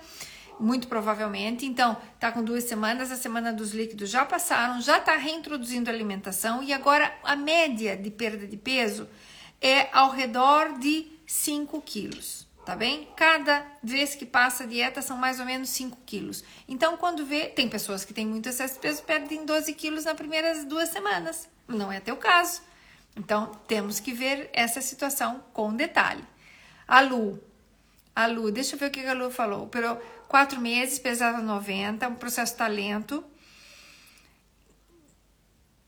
muito 0.59 0.89
provavelmente. 0.89 1.67
Então, 1.67 1.99
tá 2.19 2.33
com 2.33 2.43
duas 2.43 2.65
semanas, 2.65 3.13
a 3.13 3.17
semana 3.17 3.53
dos 3.53 3.73
líquidos 3.73 4.09
já 4.09 4.25
passaram, 4.25 4.81
já 4.81 4.99
tá 4.99 5.19
reintroduzindo 5.19 5.91
a 5.91 5.93
alimentação 5.93 6.63
e 6.63 6.73
agora 6.73 7.15
a 7.23 7.37
média 7.37 7.95
de 7.95 8.11
perda 8.11 8.47
de 8.47 8.57
peso 8.57 9.07
é 9.61 9.91
ao 9.93 10.11
redor 10.11 10.79
de 10.79 11.13
5 11.27 11.79
quilos, 11.83 12.49
tá 12.65 12.75
bem? 12.75 13.07
Cada 13.17 13.67
vez 13.83 14.15
que 14.15 14.25
passa 14.25 14.65
a 14.65 14.67
dieta 14.67 15.03
são 15.03 15.19
mais 15.19 15.41
ou 15.41 15.45
menos 15.45 15.69
5 15.69 15.99
quilos. 16.07 16.43
Então, 16.67 16.97
quando 16.97 17.27
vê, 17.27 17.49
tem 17.49 17.69
pessoas 17.69 18.03
que 18.03 18.15
têm 18.15 18.27
muito 18.27 18.49
excesso 18.49 18.77
de 18.77 18.81
peso, 18.81 19.03
perdem 19.03 19.45
12 19.45 19.75
quilos 19.75 20.07
nas 20.07 20.17
primeiras 20.17 20.65
duas 20.65 20.89
semanas. 20.89 21.58
Não 21.69 21.93
é 21.93 22.01
teu 22.01 22.17
caso. 22.17 22.63
Então, 23.15 23.53
temos 23.67 24.01
que 24.01 24.13
ver 24.13 24.49
essa 24.53 24.81
situação 24.81 25.45
com 25.53 25.75
detalhe. 25.75 26.25
A 26.87 27.01
Lu, 27.01 27.39
a 28.17 28.27
Lu, 28.27 28.51
deixa 28.51 28.75
eu 28.75 28.79
ver 28.79 28.87
o 28.87 28.91
que 28.91 29.07
a 29.07 29.13
Lu 29.13 29.31
falou. 29.31 29.67
Pero 29.69 29.97
quatro 30.27 30.61
meses, 30.61 30.99
pesava 30.99 31.39
90, 31.39 32.09
um 32.09 32.15
processo 32.15 32.57
talento. 32.57 33.23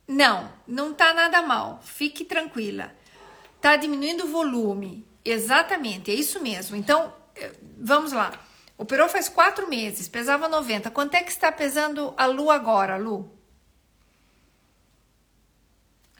Não, 0.06 0.52
não 0.66 0.92
tá 0.92 1.14
nada 1.14 1.40
mal. 1.40 1.80
Fique 1.82 2.24
tranquila. 2.24 2.94
Tá 3.60 3.76
diminuindo 3.76 4.24
o 4.24 4.28
volume. 4.28 5.06
Exatamente, 5.24 6.10
é 6.10 6.14
isso 6.14 6.42
mesmo. 6.42 6.76
Então, 6.76 7.14
eh, 7.36 7.52
vamos 7.78 8.12
lá. 8.12 8.32
Operou 8.76 9.08
faz 9.08 9.28
quatro 9.28 9.68
meses, 9.68 10.08
pesava 10.08 10.48
90. 10.48 10.90
Quanto 10.90 11.14
é 11.14 11.22
que 11.22 11.30
está 11.30 11.52
pesando 11.52 12.12
a 12.16 12.26
Lu 12.26 12.50
agora, 12.50 12.96
Lu? 12.96 13.39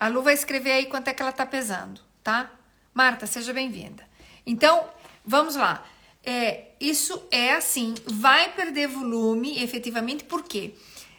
A 0.01 0.09
Lu 0.09 0.23
vai 0.23 0.33
escrever 0.33 0.73
aí 0.73 0.87
quanto 0.87 1.09
é 1.09 1.13
que 1.13 1.21
ela 1.21 1.31
está 1.31 1.45
pesando, 1.45 2.01
tá? 2.25 2.51
Marta, 2.95 3.27
seja 3.27 3.53
bem-vinda. 3.53 4.03
Então, 4.47 4.89
vamos 5.23 5.57
lá. 5.57 5.85
É, 6.25 6.69
isso 6.81 7.23
é 7.31 7.53
assim, 7.53 7.95
vai 8.07 8.51
perder 8.55 8.89
volume 8.89 9.63
efetivamente, 9.63 10.25
por 10.25 10.43
quê? 10.43 10.73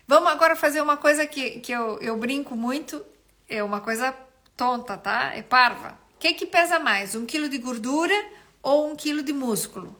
Vamos 0.07 0.31
agora 0.31 0.55
fazer 0.55 0.81
uma 0.81 0.97
coisa 0.97 1.27
que, 1.27 1.59
que 1.59 1.71
eu, 1.71 1.99
eu 1.99 2.17
brinco 2.17 2.55
muito, 2.55 3.05
é 3.47 3.63
uma 3.63 3.81
coisa 3.81 4.15
tonta, 4.57 4.97
tá? 4.97 5.31
É 5.35 5.43
parva. 5.43 5.99
O 6.15 6.19
que, 6.19 6.33
que 6.33 6.47
pesa 6.47 6.79
mais, 6.79 7.13
um 7.13 7.23
quilo 7.23 7.49
de 7.49 7.59
gordura 7.59 8.15
ou 8.63 8.91
um 8.91 8.95
quilo 8.95 9.21
de 9.21 9.31
músculo? 9.31 9.95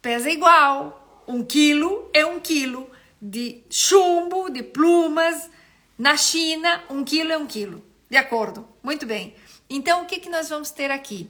Pesa 0.00 0.30
igual. 0.30 1.24
Um 1.26 1.44
quilo 1.44 2.08
é 2.14 2.24
um 2.24 2.38
quilo 2.38 2.88
de 3.20 3.64
chumbo, 3.68 4.48
de 4.48 4.62
plumas. 4.62 5.50
Na 5.98 6.16
China, 6.16 6.84
um 6.88 7.02
quilo 7.02 7.32
é 7.32 7.36
um 7.36 7.46
quilo. 7.46 7.84
De 8.08 8.16
acordo? 8.16 8.68
Muito 8.82 9.04
bem. 9.04 9.34
Então, 9.68 10.02
o 10.02 10.06
que, 10.06 10.20
que 10.20 10.30
nós 10.30 10.48
vamos 10.48 10.70
ter 10.70 10.90
aqui? 10.92 11.28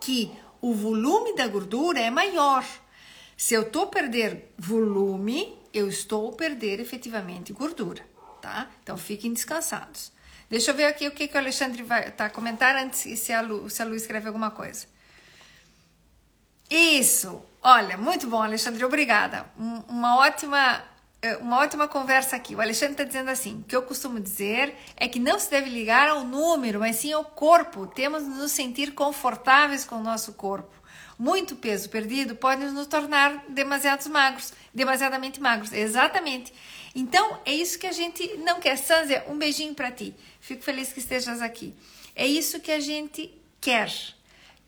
Que 0.00 0.32
o 0.60 0.72
volume 0.72 1.36
da 1.36 1.46
gordura 1.46 2.00
é 2.00 2.10
maior. 2.10 2.64
Se 3.36 3.54
eu 3.54 3.62
estou 3.62 3.88
perder 3.88 4.52
volume, 4.56 5.58
eu 5.74 5.88
estou 5.88 6.32
perder 6.32 6.80
efetivamente 6.80 7.52
gordura, 7.52 8.06
tá? 8.40 8.70
Então 8.82 8.96
fiquem 8.96 9.32
descansados. 9.32 10.12
Deixa 10.48 10.70
eu 10.70 10.74
ver 10.74 10.84
aqui 10.84 11.08
o 11.08 11.10
que, 11.10 11.26
que 11.26 11.34
o 11.34 11.40
Alexandre 11.40 11.82
vai 11.82 12.10
tá, 12.10 12.30
comentar 12.30 12.76
antes 12.76 13.18
se 13.18 13.32
a, 13.32 13.40
Lu, 13.40 13.68
se 13.68 13.82
a 13.82 13.84
Lu 13.84 13.94
escreve 13.94 14.28
alguma 14.28 14.50
coisa. 14.50 14.86
Isso! 16.70 17.42
Olha, 17.62 17.96
muito 17.96 18.26
bom, 18.26 18.42
Alexandre, 18.42 18.84
obrigada. 18.84 19.46
uma 19.88 20.18
ótima 20.18 20.82
uma 21.40 21.58
ótima 21.58 21.86
conversa 21.86 22.34
aqui. 22.34 22.54
O 22.54 22.60
Alexandre 22.60 22.94
está 22.94 23.04
dizendo 23.04 23.30
assim: 23.30 23.60
o 23.60 23.62
que 23.64 23.76
eu 23.76 23.82
costumo 23.82 24.18
dizer 24.18 24.74
é 24.96 25.06
que 25.06 25.20
não 25.20 25.38
se 25.38 25.50
deve 25.50 25.70
ligar 25.70 26.08
ao 26.08 26.24
número, 26.24 26.80
mas 26.80 26.96
sim 26.96 27.12
ao 27.12 27.24
corpo. 27.24 27.86
Temos 27.86 28.24
de 28.24 28.30
nos 28.30 28.50
sentir 28.50 28.92
confortáveis 28.92 29.84
com 29.84 29.96
o 29.96 30.02
nosso 30.02 30.32
corpo. 30.32 30.82
Muito 31.18 31.54
peso 31.54 31.88
perdido 31.88 32.34
pode 32.34 32.64
nos 32.64 32.88
tornar 32.88 33.44
demasiados 33.48 34.08
magros, 34.08 34.52
demasiadamente 34.74 35.40
magros. 35.40 35.72
Exatamente. 35.72 36.52
Então, 36.94 37.38
é 37.44 37.52
isso 37.52 37.78
que 37.78 37.86
a 37.86 37.92
gente 37.92 38.38
não 38.38 38.58
quer. 38.58 38.76
Sanzia, 38.76 39.24
um 39.28 39.38
beijinho 39.38 39.74
para 39.74 39.92
ti. 39.92 40.14
Fico 40.40 40.62
feliz 40.62 40.92
que 40.92 40.98
estejas 40.98 41.40
aqui. 41.40 41.74
É 42.16 42.26
isso 42.26 42.58
que 42.58 42.72
a 42.72 42.80
gente 42.80 43.32
quer. 43.60 43.92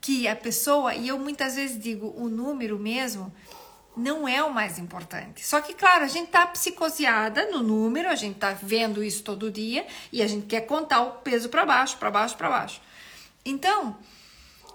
Que 0.00 0.28
a 0.28 0.36
pessoa, 0.36 0.94
e 0.94 1.08
eu 1.08 1.18
muitas 1.18 1.56
vezes 1.56 1.78
digo 1.78 2.14
o 2.16 2.28
número 2.28 2.78
mesmo, 2.78 3.34
não 3.96 4.26
é 4.26 4.42
o 4.42 4.52
mais 4.52 4.78
importante. 4.78 5.44
Só 5.46 5.60
que, 5.60 5.74
claro, 5.74 6.04
a 6.04 6.08
gente 6.08 6.30
tá 6.30 6.46
psicoseada 6.46 7.50
no 7.50 7.62
número, 7.62 8.08
a 8.08 8.14
gente 8.14 8.38
tá 8.38 8.52
vendo 8.52 9.02
isso 9.02 9.22
todo 9.22 9.50
dia 9.50 9.86
e 10.12 10.22
a 10.22 10.26
gente 10.26 10.46
quer 10.46 10.62
contar 10.62 11.02
o 11.02 11.10
peso 11.18 11.48
para 11.48 11.64
baixo, 11.64 11.96
para 11.96 12.10
baixo, 12.10 12.36
para 12.36 12.48
baixo. 12.48 12.80
Então, 13.44 13.96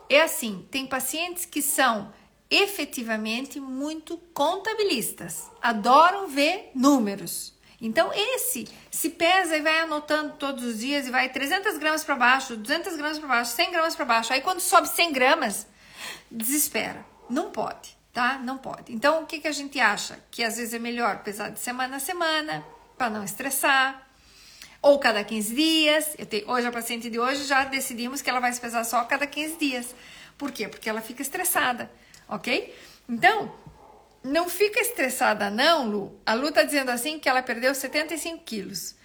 é 0.09 0.21
assim, 0.21 0.65
tem 0.71 0.87
pacientes 0.87 1.45
que 1.45 1.61
são 1.61 2.13
efetivamente 2.49 3.59
muito 3.59 4.17
contabilistas, 4.33 5.51
adoram 5.61 6.27
ver 6.27 6.71
números. 6.73 7.53
Então, 7.81 8.11
esse 8.13 8.67
se 8.91 9.11
pesa 9.11 9.55
e 9.55 9.61
vai 9.61 9.79
anotando 9.81 10.33
todos 10.33 10.63
os 10.63 10.79
dias 10.79 11.07
e 11.07 11.11
vai 11.11 11.29
300 11.29 11.77
gramas 11.77 12.03
para 12.03 12.15
baixo, 12.15 12.57
200 12.57 12.95
gramas 12.97 13.19
para 13.19 13.27
baixo, 13.27 13.51
100 13.51 13.71
gramas 13.71 13.95
para 13.95 14.05
baixo. 14.05 14.33
Aí, 14.33 14.41
quando 14.41 14.59
sobe 14.59 14.89
100 14.89 15.13
gramas, 15.13 15.67
desespera. 16.29 17.05
Não 17.29 17.51
pode 17.51 17.98
tá? 18.19 18.37
Não 18.37 18.57
pode. 18.57 18.93
Então, 18.93 19.23
o 19.23 19.25
que, 19.25 19.39
que 19.39 19.47
a 19.47 19.51
gente 19.53 19.79
acha? 19.79 20.19
Que 20.29 20.43
às 20.43 20.57
vezes 20.57 20.73
é 20.73 20.79
melhor 20.79 21.23
pesar 21.23 21.51
de 21.51 21.59
semana 21.59 21.95
a 21.95 21.99
semana, 22.01 22.65
para 22.97 23.09
não 23.09 23.23
estressar. 23.23 24.05
Ou 24.81 24.99
cada 24.99 25.23
15 25.23 25.55
dias. 25.55 26.15
Eu 26.17 26.25
tenho, 26.25 26.51
hoje, 26.51 26.67
a 26.67 26.71
paciente 26.71 27.09
de 27.09 27.17
hoje, 27.17 27.45
já 27.45 27.63
decidimos 27.63 28.21
que 28.21 28.29
ela 28.29 28.41
vai 28.41 28.51
se 28.51 28.59
pesar 28.59 28.83
só 28.83 29.05
cada 29.05 29.25
15 29.25 29.55
dias. 29.55 29.95
Por 30.37 30.51
quê? 30.51 30.67
Porque 30.67 30.89
ela 30.89 30.99
fica 30.99 31.21
estressada, 31.21 31.89
ok? 32.27 32.75
Então, 33.07 33.55
não 34.21 34.49
fica 34.49 34.81
estressada 34.81 35.49
não, 35.49 35.89
Lu. 35.89 36.19
A 36.25 36.33
Lu 36.33 36.51
tá 36.51 36.63
dizendo 36.63 36.91
assim 36.91 37.19
que 37.19 37.29
ela 37.29 37.41
perdeu 37.41 37.73
75 37.73 38.43
quilos. 38.43 38.95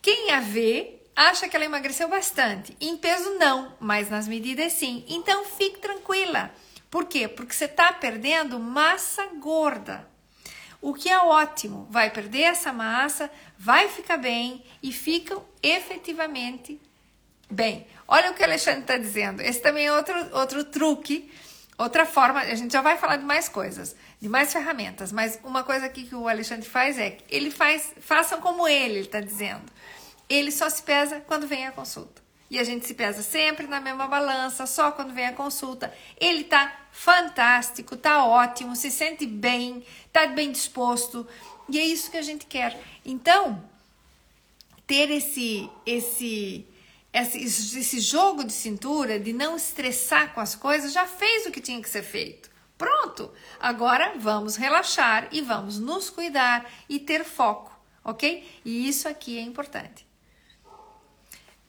Quem 0.00 0.30
a 0.30 0.38
vê 0.38 1.00
acha 1.16 1.48
que 1.48 1.56
ela 1.56 1.64
emagreceu 1.64 2.08
bastante. 2.08 2.76
Em 2.80 2.96
peso 2.96 3.30
não, 3.40 3.76
mas 3.80 4.08
nas 4.08 4.28
medidas 4.28 4.72
sim. 4.74 5.04
Então 5.08 5.46
fique 5.46 5.80
tranquila. 5.80 6.52
Por 6.92 7.06
quê? 7.06 7.26
Porque 7.26 7.54
você 7.54 7.64
está 7.64 7.90
perdendo 7.90 8.60
massa 8.60 9.26
gorda. 9.40 10.06
O 10.78 10.92
que 10.92 11.08
é 11.08 11.16
ótimo, 11.16 11.88
vai 11.90 12.10
perder 12.10 12.42
essa 12.42 12.70
massa, 12.70 13.30
vai 13.58 13.88
ficar 13.88 14.18
bem 14.18 14.62
e 14.82 14.92
ficam 14.92 15.42
efetivamente 15.62 16.78
bem. 17.50 17.86
Olha 18.06 18.30
o 18.30 18.34
que 18.34 18.42
o 18.42 18.44
Alexandre 18.44 18.82
está 18.82 18.98
dizendo. 18.98 19.40
Esse 19.40 19.62
também 19.62 19.86
é 19.86 19.92
outro, 19.94 20.36
outro 20.36 20.64
truque, 20.64 21.32
outra 21.78 22.04
forma. 22.04 22.40
A 22.40 22.54
gente 22.54 22.74
já 22.74 22.82
vai 22.82 22.98
falar 22.98 23.16
de 23.16 23.24
mais 23.24 23.48
coisas, 23.48 23.96
de 24.20 24.28
mais 24.28 24.52
ferramentas. 24.52 25.12
Mas 25.12 25.40
uma 25.42 25.64
coisa 25.64 25.86
aqui 25.86 26.04
que 26.04 26.14
o 26.14 26.28
Alexandre 26.28 26.68
faz 26.68 26.98
é 26.98 27.12
que 27.12 27.24
ele 27.34 27.50
faz, 27.50 27.94
façam 28.02 28.38
como 28.38 28.68
ele, 28.68 28.96
ele 28.96 29.06
está 29.06 29.20
dizendo. 29.20 29.64
Ele 30.28 30.50
só 30.50 30.68
se 30.68 30.82
pesa 30.82 31.22
quando 31.26 31.46
vem 31.46 31.66
a 31.66 31.72
consulta 31.72 32.20
e 32.52 32.58
a 32.58 32.64
gente 32.64 32.86
se 32.86 32.92
pesa 32.92 33.22
sempre 33.22 33.66
na 33.66 33.80
mesma 33.80 34.06
balança, 34.06 34.66
só 34.66 34.92
quando 34.92 35.14
vem 35.14 35.24
a 35.24 35.32
consulta. 35.32 35.90
Ele 36.20 36.44
tá 36.44 36.81
fantástico, 36.92 37.96
tá 37.96 38.24
ótimo, 38.24 38.76
se 38.76 38.90
sente 38.90 39.26
bem, 39.26 39.84
tá 40.12 40.26
bem 40.26 40.52
disposto, 40.52 41.26
e 41.68 41.78
é 41.78 41.84
isso 41.84 42.10
que 42.10 42.18
a 42.18 42.22
gente 42.22 42.46
quer. 42.46 42.78
Então, 43.04 43.64
ter 44.86 45.10
esse 45.10 45.68
esse 45.86 46.66
esse, 47.12 47.78
esse 47.78 48.00
jogo 48.00 48.44
de 48.44 48.52
cintura, 48.52 49.20
de 49.20 49.32
não 49.32 49.56
estressar 49.56 50.32
com 50.32 50.40
as 50.40 50.54
coisas, 50.54 50.92
já 50.92 51.06
fez 51.06 51.46
o 51.46 51.50
que 51.50 51.60
tinha 51.60 51.80
que 51.80 51.88
ser 51.88 52.02
feito. 52.02 52.50
Pronto! 52.78 53.30
Agora 53.60 54.14
vamos 54.18 54.56
relaxar 54.56 55.28
e 55.30 55.40
vamos 55.40 55.78
nos 55.78 56.08
cuidar 56.08 56.70
e 56.88 56.98
ter 56.98 57.22
foco, 57.24 57.70
ok? 58.02 58.48
E 58.64 58.88
isso 58.88 59.08
aqui 59.08 59.38
é 59.38 59.42
importante. 59.42 60.06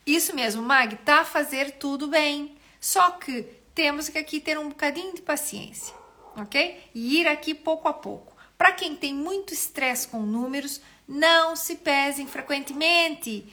Isso 0.05 0.36
mesmo, 0.36 0.62
Mag, 0.62 0.95
tá 0.97 1.23
fazer 1.23 1.71
tudo 1.71 2.07
bem. 2.07 2.55
Só 2.79 3.12
que 3.12 3.47
temos 3.73 4.09
que 4.09 4.17
aqui 4.17 4.39
ter 4.39 4.57
um 4.57 4.69
bocadinho 4.69 5.13
de 5.13 5.21
paciência, 5.21 5.93
ok? 6.36 6.81
E 6.93 7.19
ir 7.19 7.27
aqui 7.27 7.53
pouco 7.53 7.88
a 7.88 7.93
pouco. 7.93 8.36
Para 8.57 8.71
quem 8.71 8.95
tem 8.95 9.13
muito 9.13 9.53
estresse 9.53 10.07
com 10.07 10.21
números, 10.21 10.81
não 11.07 11.55
se 11.55 11.75
pesem 11.75 12.27
frequentemente. 12.27 13.51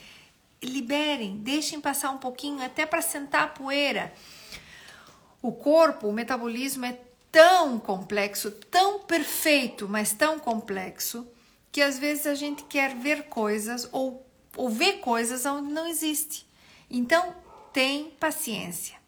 Liberem, 0.63 1.39
deixem 1.39 1.81
passar 1.81 2.11
um 2.11 2.19
pouquinho 2.19 2.63
até 2.63 2.85
para 2.85 3.01
sentar 3.01 3.45
a 3.45 3.49
poeira. 3.49 4.13
O 5.41 5.53
corpo, 5.53 6.09
o 6.09 6.13
metabolismo 6.13 6.85
é 6.85 6.99
tão 7.33 7.79
complexo, 7.79 8.51
tão 8.51 9.01
perfeito, 9.01 9.89
mas 9.89 10.13
tão 10.13 10.39
complexo, 10.39 11.27
que 11.73 11.81
às 11.81 11.99
vezes 11.99 12.27
a 12.27 12.35
gente 12.35 12.65
quer 12.65 12.95
ver 12.95 13.25
coisas 13.25 13.89
ou 13.91 14.27
ou 14.57 14.69
ver 14.69 14.99
coisas 14.99 15.47
onde 15.47 15.73
não 15.73 15.87
existe. 15.87 16.47
Então, 16.91 17.35
tem 17.73 18.11
paciência. 18.19 19.00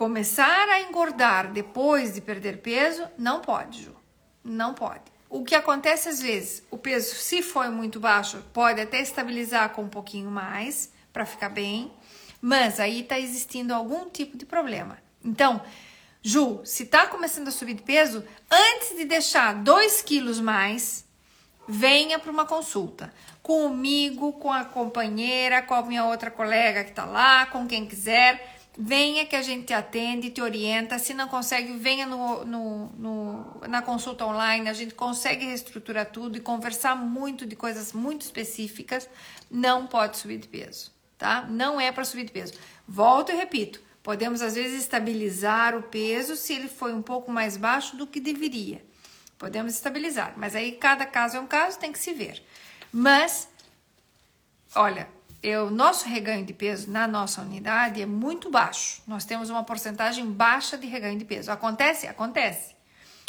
Começar 0.00 0.66
a 0.70 0.80
engordar 0.80 1.52
depois 1.52 2.14
de 2.14 2.22
perder 2.22 2.62
peso, 2.62 3.06
não 3.18 3.42
pode, 3.42 3.82
Ju. 3.82 3.94
Não 4.42 4.72
pode. 4.72 5.02
O 5.28 5.44
que 5.44 5.54
acontece 5.54 6.08
às 6.08 6.22
vezes, 6.22 6.62
o 6.70 6.78
peso, 6.78 7.14
se 7.16 7.42
for 7.42 7.70
muito 7.70 8.00
baixo, 8.00 8.42
pode 8.50 8.80
até 8.80 9.02
estabilizar 9.02 9.68
com 9.74 9.82
um 9.82 9.90
pouquinho 9.90 10.30
mais 10.30 10.90
para 11.12 11.26
ficar 11.26 11.50
bem, 11.50 11.92
mas 12.40 12.80
aí 12.80 13.00
está 13.02 13.20
existindo 13.20 13.74
algum 13.74 14.08
tipo 14.08 14.38
de 14.38 14.46
problema. 14.46 14.96
Então, 15.22 15.60
Ju, 16.22 16.62
se 16.64 16.84
está 16.84 17.06
começando 17.06 17.48
a 17.48 17.50
subir 17.50 17.74
de 17.74 17.82
peso, 17.82 18.24
antes 18.50 18.96
de 18.96 19.04
deixar 19.04 19.52
2 19.52 20.00
quilos 20.00 20.40
mais, 20.40 21.04
venha 21.68 22.18
para 22.18 22.32
uma 22.32 22.46
consulta 22.46 23.12
comigo, 23.42 24.32
com 24.32 24.50
a 24.50 24.64
companheira, 24.64 25.60
com 25.60 25.74
a 25.74 25.82
minha 25.82 26.06
outra 26.06 26.30
colega 26.30 26.84
que 26.84 26.90
está 26.90 27.04
lá, 27.04 27.44
com 27.44 27.66
quem 27.66 27.84
quiser. 27.84 28.59
Venha 28.78 29.26
que 29.26 29.34
a 29.34 29.42
gente 29.42 29.66
te 29.66 29.72
atende, 29.72 30.30
te 30.30 30.40
orienta. 30.40 30.98
Se 30.98 31.12
não 31.12 31.28
consegue, 31.28 31.72
venha 31.76 32.06
no, 32.06 32.44
no, 32.44 32.86
no, 32.96 33.60
na 33.68 33.82
consulta 33.82 34.24
online. 34.24 34.68
A 34.68 34.72
gente 34.72 34.94
consegue 34.94 35.44
reestruturar 35.44 36.06
tudo 36.06 36.36
e 36.36 36.40
conversar 36.40 36.94
muito 36.94 37.44
de 37.44 37.56
coisas 37.56 37.92
muito 37.92 38.22
específicas. 38.22 39.08
Não 39.50 39.86
pode 39.86 40.18
subir 40.18 40.38
de 40.38 40.48
peso, 40.48 40.92
tá? 41.18 41.46
Não 41.48 41.80
é 41.80 41.90
para 41.90 42.04
subir 42.04 42.24
de 42.24 42.32
peso. 42.32 42.54
Volto 42.86 43.32
e 43.32 43.34
repito: 43.34 43.82
podemos 44.02 44.40
às 44.40 44.54
vezes 44.54 44.80
estabilizar 44.82 45.76
o 45.76 45.82
peso 45.82 46.36
se 46.36 46.52
ele 46.54 46.68
foi 46.68 46.94
um 46.94 47.02
pouco 47.02 47.30
mais 47.30 47.56
baixo 47.56 47.96
do 47.96 48.06
que 48.06 48.20
deveria. 48.20 48.84
Podemos 49.36 49.72
estabilizar, 49.72 50.34
mas 50.36 50.54
aí 50.54 50.72
cada 50.72 51.06
caso 51.06 51.38
é 51.38 51.40
um 51.40 51.46
caso, 51.46 51.78
tem 51.78 51.90
que 51.90 51.98
se 51.98 52.12
ver. 52.12 52.42
Mas, 52.92 53.48
olha, 54.74 55.08
o 55.42 55.70
nosso 55.70 56.06
reganho 56.06 56.44
de 56.44 56.52
peso 56.52 56.90
na 56.90 57.06
nossa 57.06 57.40
unidade 57.40 58.02
é 58.02 58.06
muito 58.06 58.50
baixo. 58.50 59.02
Nós 59.06 59.24
temos 59.24 59.48
uma 59.48 59.64
porcentagem 59.64 60.26
baixa 60.26 60.76
de 60.76 60.86
reganho 60.86 61.18
de 61.18 61.24
peso. 61.24 61.50
Acontece? 61.50 62.06
Acontece. 62.06 62.74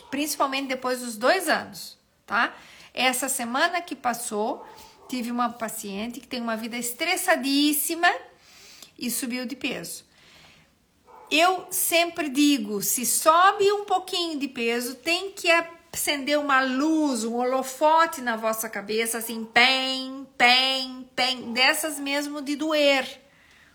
Principalmente 0.10 0.68
depois 0.68 1.00
dos 1.00 1.16
dois 1.16 1.48
anos, 1.48 1.98
tá? 2.26 2.54
Essa 2.94 3.30
semana 3.30 3.82
que 3.82 3.96
passou, 3.96 4.66
tive 5.08 5.32
uma 5.32 5.50
paciente 5.50 6.20
que 6.20 6.28
tem 6.28 6.42
uma 6.42 6.58
vida 6.58 6.78
estressadíssima 6.78 8.10
e 9.00 9.10
subiu 9.10 9.46
de 9.46 9.56
peso. 9.56 10.04
Eu 11.30 11.66
sempre 11.72 12.28
digo, 12.28 12.82
se 12.82 13.06
sobe 13.06 13.72
um 13.72 13.86
pouquinho 13.86 14.38
de 14.38 14.50
peso, 14.50 14.96
tem 14.96 15.32
que 15.32 15.48
acender 15.94 16.38
uma 16.38 16.62
luz, 16.62 17.24
um 17.24 17.36
holofote 17.36 18.22
na 18.22 18.36
vossa 18.36 18.70
cabeça, 18.70 19.18
assim, 19.18 19.46
pem, 19.46 20.28
pem, 20.38 21.01
pem, 21.22 21.54
dessas 21.54 22.00
mesmo 22.00 22.42
de 22.42 22.56
doer. 22.56 23.22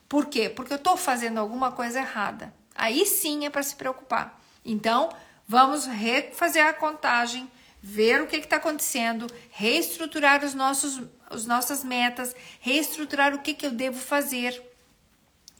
Por 0.09 0.27
quê? 0.27 0.49
Porque 0.49 0.73
eu 0.73 0.79
estou 0.79 0.97
fazendo 0.97 1.39
alguma 1.39 1.71
coisa 1.71 2.01
errada. 2.01 2.53
Aí 2.75 3.07
sim 3.07 3.47
é 3.47 3.51
para 3.51 3.63
se 3.63 3.77
preocupar. 3.77 4.41
Então, 4.65 5.11
vamos 5.47 5.87
refazer 5.87 6.67
a 6.67 6.73
contagem, 6.73 7.49
ver 7.81 8.21
o 8.21 8.27
que 8.27 8.37
está 8.37 8.57
acontecendo, 8.57 9.29
reestruturar 9.51 10.45
os 10.45 10.55
nossos, 10.55 11.01
as 11.31 11.47
nossas 11.47 11.85
metas, 11.85 12.35
reestruturar 12.61 13.33
o 13.33 13.39
que, 13.39 13.55
que 13.55 13.67
eu 13.67 13.71
devo 13.71 13.99
fazer. 13.99 14.61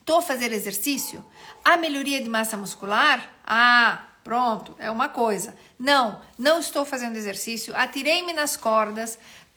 Estou 0.01 0.21
fazer 0.21 0.53
exercício? 0.53 1.25
A 1.65 1.77
melhoria 1.77 2.21
de 2.21 2.29
massa 2.29 2.57
muscular? 2.57 3.33
Ah, 3.45 4.07
Pronto, 4.27 4.75
é 4.81 4.91
uma 4.91 5.09
coisa. 5.09 5.57
Não, 5.79 6.21
não 6.37 6.59
estou 6.59 6.85
fazendo 6.85 7.15
exercício, 7.15 7.73
atirei-me 7.77 8.33
nas 8.33 8.57
cordas, 8.57 9.17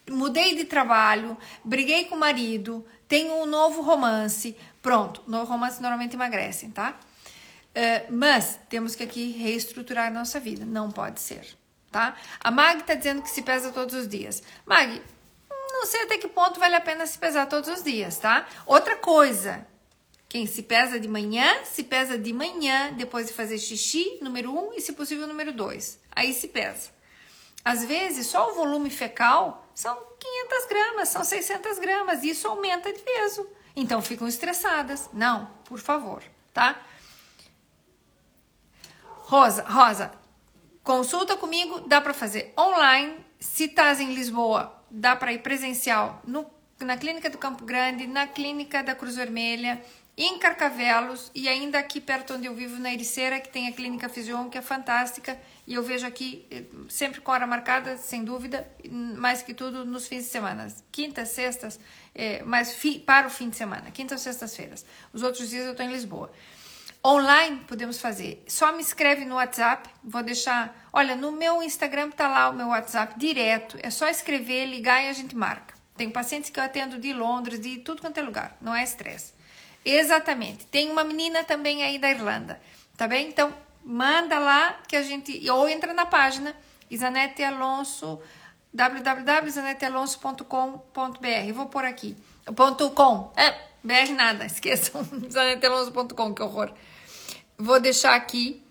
mudei 0.09 0.55
de 0.55 0.65
trabalho, 0.65 1.37
briguei 1.63 2.05
com 2.05 2.15
o 2.15 2.19
marido, 2.19 2.85
Tem 3.07 3.31
um 3.31 3.45
novo 3.45 3.81
romance. 3.81 4.55
Pronto, 4.81 5.23
novo 5.27 5.51
romance 5.51 5.81
normalmente 5.81 6.15
emagrece, 6.15 6.67
tá? 6.69 6.99
Uh, 7.69 8.13
mas 8.13 8.59
temos 8.69 8.95
que 8.95 9.03
aqui 9.03 9.31
reestruturar 9.31 10.07
a 10.07 10.11
nossa 10.11 10.39
vida. 10.39 10.63
Não 10.65 10.91
pode 10.91 11.19
ser, 11.19 11.47
tá? 11.91 12.15
A 12.39 12.51
Mag 12.51 12.83
tá 12.83 12.93
dizendo 12.93 13.21
que 13.21 13.29
se 13.29 13.41
pesa 13.41 13.71
todos 13.71 13.95
os 13.95 14.07
dias. 14.07 14.43
Mag, 14.65 15.01
não 15.71 15.85
sei 15.85 16.03
até 16.03 16.17
que 16.17 16.27
ponto 16.27 16.59
vale 16.59 16.75
a 16.75 16.81
pena 16.81 17.05
se 17.05 17.17
pesar 17.17 17.45
todos 17.47 17.69
os 17.69 17.83
dias, 17.83 18.17
tá? 18.17 18.47
Outra 18.65 18.95
coisa, 18.97 19.65
quem 20.27 20.45
se 20.45 20.63
pesa 20.63 20.99
de 20.99 21.07
manhã, 21.07 21.63
se 21.63 21.83
pesa 21.83 22.17
de 22.17 22.33
manhã, 22.33 22.91
depois 22.93 23.27
de 23.27 23.33
fazer 23.33 23.57
xixi, 23.57 24.19
número 24.21 24.51
um, 24.51 24.73
e 24.73 24.81
se 24.81 24.93
possível, 24.93 25.27
número 25.27 25.53
dois. 25.53 25.99
Aí 26.11 26.33
se 26.33 26.47
pesa. 26.49 26.89
Às 27.63 27.85
vezes, 27.85 28.27
só 28.27 28.51
o 28.51 28.55
volume 28.55 28.89
fecal 28.89 29.68
são 29.79 29.95
500 29.95 30.65
gramas, 30.67 31.07
são 31.07 31.23
600 31.23 31.79
gramas, 31.79 32.21
isso 32.21 32.45
aumenta 32.49 32.91
de 32.91 32.99
peso. 32.99 33.49
Então, 33.73 34.01
ficam 34.01 34.27
estressadas. 34.27 35.09
Não, 35.13 35.49
por 35.63 35.79
favor, 35.79 36.21
tá? 36.53 36.81
Rosa, 39.19 39.63
Rosa, 39.63 40.11
consulta 40.83 41.37
comigo, 41.37 41.79
dá 41.87 42.01
para 42.01 42.13
fazer 42.13 42.53
online. 42.59 43.25
Se 43.39 43.67
estás 43.67 44.01
em 44.01 44.13
Lisboa, 44.13 44.83
dá 44.91 45.15
para 45.15 45.31
ir 45.31 45.39
presencial 45.39 46.21
no, 46.25 46.45
na 46.81 46.97
clínica 46.97 47.29
do 47.29 47.37
Campo 47.37 47.63
Grande, 47.63 48.05
na 48.05 48.27
clínica 48.27 48.83
da 48.83 48.93
Cruz 48.93 49.15
Vermelha, 49.15 49.81
em 50.21 50.37
Carcavelos 50.37 51.31
e 51.33 51.47
ainda 51.47 51.79
aqui 51.79 52.01
perto 52.01 52.33
onde 52.33 52.45
eu 52.45 52.53
vivo, 52.53 52.77
na 52.77 52.93
Ericeira, 52.93 53.39
que 53.39 53.47
tem 53.47 53.69
a 53.69 53.71
Clínica 53.71 54.09
Fision, 54.09 54.49
que 54.49 54.57
é 54.57 54.61
fantástica. 54.61 55.39
E 55.65 55.75
eu 55.75 55.81
vejo 55.81 56.05
aqui 56.05 56.45
eh, 56.51 56.63
sempre 56.89 57.21
com 57.21 57.31
hora 57.31 57.47
marcada, 57.47 57.95
sem 57.95 58.25
dúvida, 58.25 58.69
mais 58.91 59.41
que 59.41 59.53
tudo 59.53 59.85
nos 59.85 60.09
fins 60.09 60.25
de 60.25 60.29
semana. 60.29 60.67
Quintas, 60.91 61.29
sextas, 61.29 61.79
é, 62.13 62.43
mas 62.43 62.73
fi, 62.73 62.99
para 62.99 63.27
o 63.27 63.29
fim 63.29 63.49
de 63.49 63.55
semana, 63.55 63.91
quintas 63.91 64.19
sextas-feiras. 64.19 64.85
Os 65.13 65.23
outros 65.23 65.49
dias 65.49 65.63
eu 65.63 65.71
estou 65.71 65.85
em 65.85 65.89
Lisboa. 65.89 66.29
Online 67.05 67.61
podemos 67.65 68.01
fazer. 68.01 68.43
Só 68.45 68.73
me 68.73 68.81
escreve 68.81 69.23
no 69.23 69.35
WhatsApp. 69.35 69.89
Vou 70.03 70.21
deixar. 70.21 70.89
Olha, 70.91 71.15
no 71.15 71.31
meu 71.31 71.63
Instagram 71.63 72.09
tá 72.09 72.27
lá 72.27 72.49
o 72.49 72.53
meu 72.53 72.67
WhatsApp 72.67 73.17
direto. 73.17 73.77
É 73.81 73.89
só 73.89 74.09
escrever, 74.09 74.65
ligar 74.65 75.01
e 75.01 75.07
a 75.07 75.13
gente 75.13 75.33
marca. 75.33 75.75
Tenho 75.95 76.11
pacientes 76.11 76.49
que 76.49 76.59
eu 76.59 76.63
atendo 76.63 76.99
de 76.99 77.13
Londres, 77.13 77.61
de 77.61 77.77
tudo 77.77 78.01
quanto 78.01 78.17
é 78.17 78.21
lugar. 78.21 78.57
Não 78.59 78.75
é 78.75 78.83
estresse. 78.83 79.39
Exatamente. 79.83 80.67
Tem 80.67 80.91
uma 80.91 81.03
menina 81.03 81.43
também 81.43 81.81
aí 81.83 81.97
da 81.97 82.11
Irlanda, 82.11 82.61
tá 82.97 83.07
bem? 83.07 83.27
Então, 83.27 83.51
manda 83.83 84.37
lá 84.39 84.79
que 84.87 84.95
a 84.95 85.01
gente. 85.01 85.49
Ou 85.49 85.67
entra 85.67 85.91
na 85.93 86.05
página 86.05 86.55
Isanete 86.89 87.43
Alonso, 87.43 88.21
www.isanetealonso.com.br. 88.73 91.53
Vou 91.53 91.65
por 91.67 91.83
aqui. 91.85 92.15
Ponto 92.55 92.89
.com. 92.91 93.31
É, 93.35 93.51
BR 93.83 94.13
nada, 94.15 94.45
esqueçam. 94.45 95.05
isanetealonso.com, 95.27 96.33
que 96.33 96.43
horror. 96.43 96.71
Vou 97.57 97.79
deixar 97.79 98.15
aqui 98.15 98.63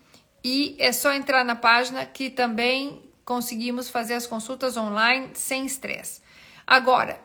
e 0.43 0.77
é 0.79 0.93
só 0.93 1.13
entrar 1.13 1.45
na 1.45 1.57
página 1.57 2.07
que 2.07 2.31
também 2.31 3.03
conseguimos 3.25 3.91
fazer 3.91 4.15
as 4.15 4.27
consultas 4.27 4.77
online 4.77 5.31
sem 5.35 5.67
estresse. 5.67 6.23
Agora, 6.67 7.21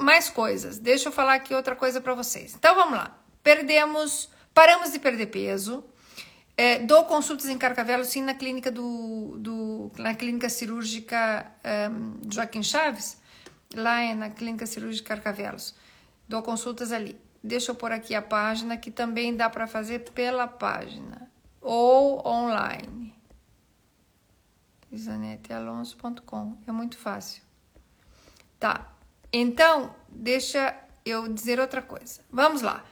mais 0.00 0.28
coisas. 0.30 0.78
Deixa 0.78 1.08
eu 1.08 1.12
falar 1.12 1.34
aqui 1.34 1.54
outra 1.54 1.76
coisa 1.76 2.00
para 2.00 2.14
vocês. 2.14 2.54
Então 2.54 2.74
vamos 2.74 2.98
lá 2.98 3.23
perdemos, 3.44 4.30
paramos 4.52 4.90
de 4.90 4.98
perder 4.98 5.26
peso. 5.26 5.84
É, 6.56 6.78
dou 6.78 7.04
consultas 7.04 7.46
em 7.46 7.58
Carcavelos, 7.58 8.08
sim, 8.08 8.22
na 8.22 8.34
clínica 8.34 8.70
do, 8.70 9.36
do 9.38 9.92
na 9.98 10.14
clínica 10.14 10.48
cirúrgica 10.48 11.52
um, 11.90 12.30
Joaquim 12.30 12.62
Chaves, 12.62 13.20
lá 13.74 14.00
é 14.00 14.14
na 14.14 14.30
clínica 14.30 14.64
cirúrgica 14.66 15.14
Carcavelos. 15.14 15.74
Dou 16.28 16.42
consultas 16.42 16.90
ali. 16.90 17.20
Deixa 17.42 17.72
eu 17.72 17.74
pôr 17.74 17.92
aqui 17.92 18.14
a 18.14 18.22
página 18.22 18.76
que 18.76 18.90
também 18.90 19.36
dá 19.36 19.50
para 19.50 19.66
fazer 19.66 19.98
pela 20.12 20.46
página 20.46 21.30
ou 21.60 22.26
online. 22.26 23.14
isanetealonso.com. 24.90 26.56
É 26.66 26.72
muito 26.72 26.96
fácil. 26.96 27.42
Tá. 28.58 28.90
Então, 29.30 29.94
deixa 30.08 30.74
eu 31.04 31.28
dizer 31.28 31.60
outra 31.60 31.82
coisa. 31.82 32.20
Vamos 32.30 32.62
lá. 32.62 32.82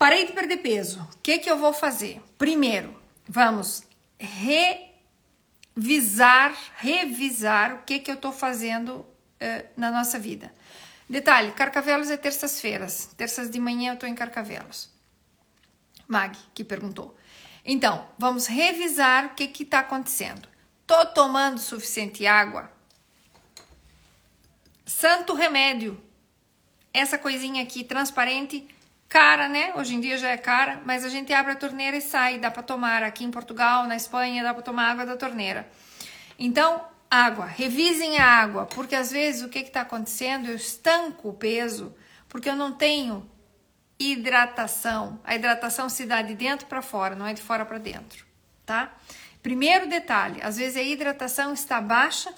Parei 0.00 0.24
de 0.24 0.32
perder 0.32 0.56
peso. 0.56 1.06
O 1.14 1.18
que, 1.22 1.38
que 1.40 1.50
eu 1.50 1.58
vou 1.58 1.74
fazer? 1.74 2.22
Primeiro, 2.38 2.98
vamos 3.28 3.82
revisar, 5.76 6.56
revisar 6.78 7.74
o 7.74 7.82
que, 7.82 7.98
que 7.98 8.10
eu 8.10 8.14
estou 8.14 8.32
fazendo 8.32 9.00
uh, 9.00 9.06
na 9.76 9.90
nossa 9.90 10.18
vida. 10.18 10.54
Detalhe: 11.06 11.52
Carcavelos 11.52 12.08
é 12.08 12.16
terças-feiras. 12.16 13.10
Terças 13.14 13.50
de 13.50 13.60
manhã 13.60 13.90
eu 13.90 13.94
estou 13.94 14.08
em 14.08 14.14
Carcavelos. 14.14 14.88
Mag, 16.08 16.34
que 16.54 16.64
perguntou. 16.64 17.14
Então, 17.62 18.08
vamos 18.16 18.46
revisar 18.46 19.26
o 19.26 19.34
que 19.34 19.52
está 19.62 19.80
acontecendo. 19.80 20.48
Tô 20.86 21.04
tomando 21.08 21.60
suficiente 21.60 22.26
água? 22.26 22.72
Santo 24.86 25.34
remédio. 25.34 26.02
Essa 26.90 27.18
coisinha 27.18 27.62
aqui 27.62 27.84
transparente 27.84 28.66
cara, 29.10 29.48
né? 29.48 29.72
Hoje 29.74 29.96
em 29.96 30.00
dia 30.00 30.16
já 30.16 30.28
é 30.30 30.36
cara, 30.36 30.80
mas 30.86 31.04
a 31.04 31.08
gente 31.08 31.32
abre 31.32 31.52
a 31.52 31.56
torneira 31.56 31.96
e 31.96 32.00
sai, 32.00 32.38
dá 32.38 32.48
para 32.50 32.62
tomar. 32.62 33.02
Aqui 33.02 33.24
em 33.24 33.30
Portugal, 33.30 33.86
na 33.86 33.96
Espanha, 33.96 34.42
dá 34.42 34.54
para 34.54 34.62
tomar 34.62 34.92
água 34.92 35.04
da 35.04 35.16
torneira. 35.16 35.68
Então, 36.38 36.80
água, 37.10 37.44
revisem 37.44 38.18
a 38.18 38.24
água, 38.24 38.66
porque 38.66 38.94
às 38.94 39.10
vezes 39.10 39.42
o 39.42 39.48
que 39.48 39.58
está 39.58 39.80
acontecendo? 39.80 40.48
Eu 40.48 40.54
estanco 40.54 41.28
o 41.28 41.34
peso 41.34 41.94
porque 42.28 42.48
eu 42.48 42.54
não 42.54 42.72
tenho 42.72 43.28
hidratação. 43.98 45.20
A 45.24 45.34
hidratação 45.34 45.88
se 45.88 46.06
dá 46.06 46.22
de 46.22 46.34
dentro 46.34 46.66
para 46.66 46.80
fora, 46.80 47.16
não 47.16 47.26
é 47.26 47.34
de 47.34 47.42
fora 47.42 47.66
para 47.66 47.78
dentro, 47.78 48.24
tá? 48.64 48.92
Primeiro 49.42 49.88
detalhe, 49.88 50.40
às 50.40 50.56
vezes 50.56 50.76
a 50.76 50.82
hidratação 50.82 51.52
está 51.52 51.80
baixa 51.80 52.32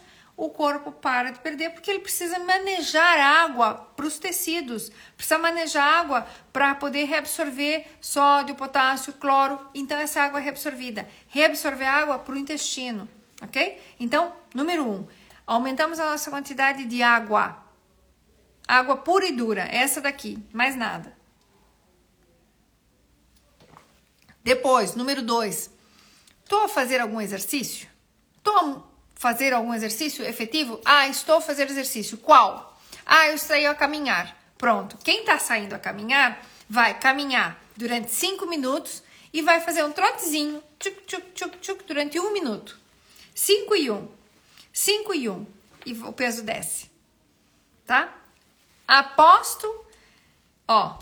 o 0.44 0.50
corpo 0.50 0.90
para 0.90 1.30
de 1.30 1.38
perder 1.38 1.70
porque 1.70 1.88
ele 1.88 2.00
precisa 2.00 2.36
manejar 2.40 3.20
água 3.20 3.74
para 3.94 4.04
os 4.04 4.18
tecidos, 4.18 4.90
precisa 5.16 5.38
manejar 5.38 5.84
água 5.84 6.26
para 6.52 6.74
poder 6.74 7.04
reabsorver 7.04 7.86
sódio, 8.00 8.56
potássio, 8.56 9.12
cloro. 9.12 9.60
Então 9.72 9.96
essa 9.96 10.20
água 10.20 10.40
é 10.40 10.42
reabsorvida, 10.42 11.08
reabsorver 11.28 11.86
água 11.86 12.18
para 12.18 12.34
o 12.34 12.36
intestino, 12.36 13.08
ok? 13.40 13.80
Então, 14.00 14.32
número 14.52 14.84
um, 14.84 15.06
aumentamos 15.46 16.00
a 16.00 16.10
nossa 16.10 16.28
quantidade 16.28 16.86
de 16.86 17.04
água, 17.04 17.64
água 18.66 18.96
pura 18.96 19.24
e 19.24 19.30
dura, 19.30 19.62
essa 19.70 20.00
daqui, 20.00 20.44
mais 20.52 20.74
nada. 20.74 21.16
Depois, 24.42 24.96
número 24.96 25.22
dois, 25.22 25.70
estou 26.42 26.64
a 26.64 26.68
fazer 26.68 27.00
algum 27.00 27.20
exercício? 27.20 27.88
Estou 28.38 28.91
fazer 29.22 29.52
algum 29.52 29.72
exercício 29.72 30.24
efetivo? 30.24 30.80
Ah, 30.84 31.06
estou 31.06 31.36
a 31.36 31.40
fazer 31.40 31.70
exercício. 31.70 32.18
Qual? 32.18 32.76
Ah, 33.06 33.28
eu 33.28 33.38
saí 33.38 33.64
a 33.64 33.72
caminhar. 33.72 34.36
Pronto. 34.58 34.98
Quem 35.04 35.20
está 35.20 35.38
saindo 35.38 35.74
a 35.74 35.78
caminhar 35.78 36.44
vai 36.68 36.98
caminhar 36.98 37.56
durante 37.76 38.10
5 38.10 38.44
minutos 38.46 39.00
e 39.32 39.40
vai 39.40 39.60
fazer 39.60 39.84
um 39.84 39.92
trotezinho 39.92 40.60
tchuc, 40.76 41.02
tchuc, 41.06 41.30
tchuc, 41.34 41.58
tchuc, 41.58 41.84
durante 41.84 42.18
um 42.18 42.32
minuto. 42.32 42.76
5 43.32 43.76
e 43.76 43.92
1. 43.92 43.94
Um. 43.94 44.08
5 44.72 45.14
e 45.14 45.28
1. 45.28 45.32
Um. 45.32 45.46
E 45.86 45.92
o 45.92 46.12
peso 46.12 46.42
desce. 46.42 46.90
Tá? 47.86 48.12
Aposto, 48.88 49.86
ó, 50.66 50.98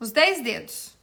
os 0.00 0.10
10 0.10 0.42
dedos. 0.42 0.96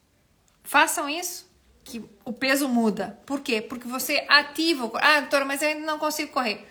Façam 0.62 1.10
isso 1.10 1.50
que 1.84 2.04
o 2.24 2.32
peso 2.32 2.68
muda. 2.68 3.20
Por 3.26 3.42
quê? 3.42 3.62
Porque 3.62 3.88
você 3.88 4.26
ativa 4.28 4.86
o 4.86 4.90
corpo. 4.90 5.06
Ah, 5.06 5.20
doutora, 5.22 5.46
mas 5.46 5.62
eu 5.62 5.70
ainda 5.70 5.86
não 5.86 6.00
consigo 6.00 6.32
correr. 6.32 6.68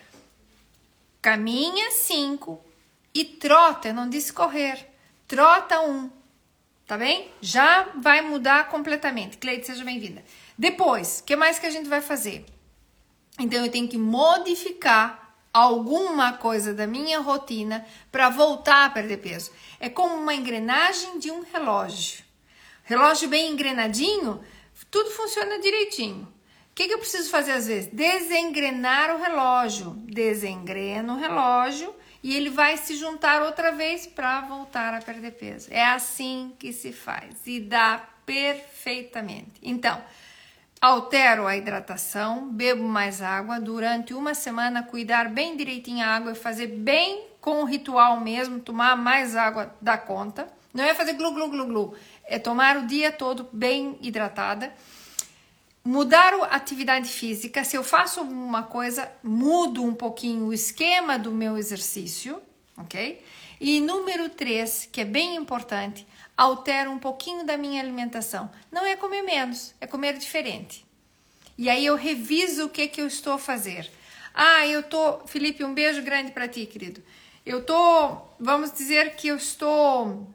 Caminha 1.21 1.91
cinco 1.91 2.63
e 3.13 3.23
trota, 3.23 3.89
eu 3.89 3.93
não 3.93 4.09
disse 4.09 4.33
correr. 4.33 4.89
Trota 5.27 5.81
um. 5.81 6.09
Tá 6.85 6.97
bem? 6.97 7.31
Já 7.41 7.89
vai 7.95 8.21
mudar 8.21 8.67
completamente. 8.69 9.37
Cleide, 9.37 9.65
seja 9.65 9.85
bem-vinda. 9.85 10.23
Depois, 10.57 11.19
o 11.19 11.23
que 11.23 11.35
mais 11.35 11.57
que 11.57 11.65
a 11.65 11.71
gente 11.71 11.87
vai 11.87 12.01
fazer? 12.01 12.45
Então 13.39 13.65
eu 13.65 13.71
tenho 13.71 13.87
que 13.87 13.97
modificar 13.97 15.35
alguma 15.53 16.33
coisa 16.33 16.73
da 16.73 16.85
minha 16.87 17.19
rotina 17.19 17.85
para 18.11 18.29
voltar 18.29 18.85
a 18.85 18.89
perder 18.89 19.17
peso. 19.17 19.51
É 19.79 19.87
como 19.87 20.15
uma 20.15 20.33
engrenagem 20.33 21.19
de 21.19 21.31
um 21.31 21.41
relógio. 21.41 22.23
Relógio 22.83 23.29
bem 23.29 23.51
engrenadinho, 23.51 24.43
tudo 24.89 25.09
funciona 25.11 25.59
direitinho. 25.59 26.23
O 26.71 26.75
que, 26.75 26.87
que 26.87 26.93
eu 26.93 26.99
preciso 26.99 27.29
fazer 27.29 27.51
às 27.51 27.67
vezes? 27.67 27.89
Desengrenar 27.93 29.15
o 29.15 29.21
relógio. 29.21 29.91
Desengreno 30.05 31.13
o 31.13 31.19
relógio 31.19 31.93
e 32.23 32.35
ele 32.35 32.49
vai 32.49 32.77
se 32.77 32.95
juntar 32.95 33.41
outra 33.41 33.73
vez 33.73 34.07
para 34.07 34.41
voltar 34.41 34.93
a 34.93 35.01
perder 35.01 35.31
peso. 35.31 35.67
É 35.69 35.83
assim 35.83 36.53
que 36.57 36.71
se 36.71 36.93
faz 36.93 37.45
e 37.45 37.59
dá 37.59 38.01
perfeitamente. 38.25 39.51
Então, 39.61 40.01
altero 40.81 41.45
a 41.45 41.57
hidratação, 41.57 42.49
bebo 42.49 42.83
mais 42.83 43.21
água 43.21 43.59
durante 43.59 44.13
uma 44.13 44.33
semana, 44.33 44.83
cuidar 44.83 45.29
bem 45.29 45.57
direitinho 45.57 46.03
a 46.03 46.07
água 46.07 46.31
e 46.31 46.35
fazer 46.35 46.67
bem 46.67 47.32
com 47.43 47.61
o 47.61 47.65
ritual 47.65 48.21
mesmo, 48.21 48.61
tomar 48.61 48.95
mais 48.95 49.35
água 49.35 49.75
da 49.81 49.97
conta 49.97 50.47
Não 50.73 50.81
é 50.81 50.93
fazer 50.93 51.11
glu, 51.11 51.33
glu, 51.33 51.49
glu, 51.49 51.65
glu. 51.65 51.95
É 52.23 52.39
tomar 52.39 52.77
o 52.77 52.87
dia 52.87 53.11
todo 53.11 53.49
bem 53.51 53.97
hidratada. 54.01 54.73
Mudar 55.83 56.33
a 56.33 56.55
atividade 56.55 57.09
física. 57.09 57.65
Se 57.65 57.75
eu 57.75 57.83
faço 57.83 58.21
uma 58.21 58.63
coisa, 58.63 59.11
mudo 59.21 59.83
um 59.83 59.93
pouquinho 59.93 60.45
o 60.45 60.53
esquema 60.53 61.19
do 61.19 61.33
meu 61.33 61.57
exercício, 61.57 62.41
ok? 62.77 63.21
E 63.59 63.81
número 63.81 64.29
3, 64.29 64.87
que 64.89 65.01
é 65.01 65.05
bem 65.05 65.35
importante, 65.35 66.07
altero 66.37 66.91
um 66.91 66.97
pouquinho 66.97 67.45
da 67.45 67.57
minha 67.57 67.81
alimentação. 67.81 68.49
Não 68.71 68.85
é 68.85 68.95
comer 68.95 69.21
menos, 69.21 69.75
é 69.81 69.85
comer 69.85 70.17
diferente. 70.17 70.85
E 71.57 71.69
aí 71.69 71.85
eu 71.85 71.97
reviso 71.97 72.67
o 72.67 72.69
que, 72.69 72.87
que 72.87 73.01
eu 73.01 73.07
estou 73.07 73.33
a 73.33 73.37
fazer. 73.37 73.91
Ah, 74.33 74.65
eu 74.65 74.81
tô. 74.81 75.27
Felipe, 75.27 75.65
um 75.65 75.73
beijo 75.73 76.01
grande 76.01 76.31
para 76.31 76.47
ti, 76.47 76.65
querido. 76.65 77.03
Eu 77.45 77.63
tô. 77.63 78.17
Vamos 78.39 78.71
dizer 78.71 79.15
que 79.15 79.27
eu 79.27 79.35
estou 79.35 80.27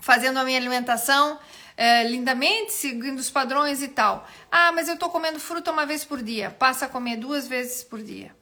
fazendo 0.00 0.38
a 0.38 0.44
minha 0.44 0.58
alimentação 0.58 1.38
é, 1.76 2.04
lindamente, 2.04 2.72
seguindo 2.72 3.18
os 3.18 3.30
padrões 3.30 3.82
e 3.82 3.88
tal. 3.88 4.28
Ah, 4.50 4.72
mas 4.72 4.88
eu 4.88 4.98
tô 4.98 5.08
comendo 5.08 5.40
fruta 5.40 5.72
uma 5.72 5.86
vez 5.86 6.04
por 6.04 6.22
dia. 6.22 6.50
Passa 6.50 6.86
a 6.86 6.88
comer 6.88 7.16
duas 7.16 7.48
vezes 7.48 7.82
por 7.82 8.02
dia. 8.02 8.34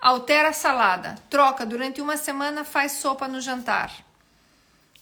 Altera 0.00 0.48
a 0.48 0.52
salada. 0.52 1.16
Troca 1.28 1.66
durante 1.66 2.00
uma 2.00 2.16
semana, 2.16 2.64
faz 2.64 2.92
sopa 2.92 3.28
no 3.28 3.40
jantar. 3.40 3.92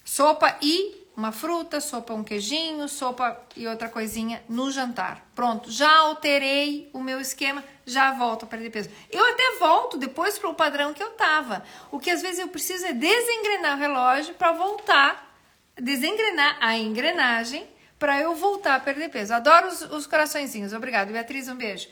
Sopa 0.03 0.57
e 0.61 0.98
uma 1.19 1.33
fruta, 1.33 1.81
sopa 1.81 2.13
um 2.13 2.23
queijinho, 2.23 2.87
sopa 2.87 3.45
e 3.57 3.67
outra 3.67 3.89
coisinha 3.89 4.41
no 4.47 4.71
jantar. 4.71 5.29
Pronto, 5.35 5.69
já 5.69 5.93
alterei 5.97 6.89
o 6.93 7.01
meu 7.01 7.19
esquema, 7.19 7.61
já 7.85 8.13
volto 8.13 8.43
a 8.43 8.47
perder 8.47 8.69
peso. 8.69 8.89
Eu 9.11 9.25
até 9.25 9.57
volto 9.59 9.97
depois 9.97 10.39
para 10.39 10.49
o 10.49 10.55
padrão 10.55 10.93
que 10.93 11.03
eu 11.03 11.09
tava. 11.11 11.61
O 11.91 11.99
que 11.99 12.09
às 12.09 12.21
vezes 12.21 12.39
eu 12.39 12.47
preciso 12.47 12.85
é 12.85 12.93
desengrenar 12.93 13.75
o 13.75 13.79
relógio 13.79 14.33
para 14.35 14.53
voltar, 14.53 15.37
desengrenar 15.77 16.57
a 16.61 16.77
engrenagem 16.77 17.67
para 17.99 18.17
eu 18.21 18.33
voltar 18.33 18.75
a 18.75 18.79
perder 18.79 19.09
peso. 19.09 19.33
Adoro 19.33 19.67
os, 19.67 19.81
os 19.81 20.07
coraçõezinhos. 20.07 20.71
Obrigado, 20.71 21.11
Beatriz, 21.11 21.49
um 21.49 21.55
beijo. 21.55 21.89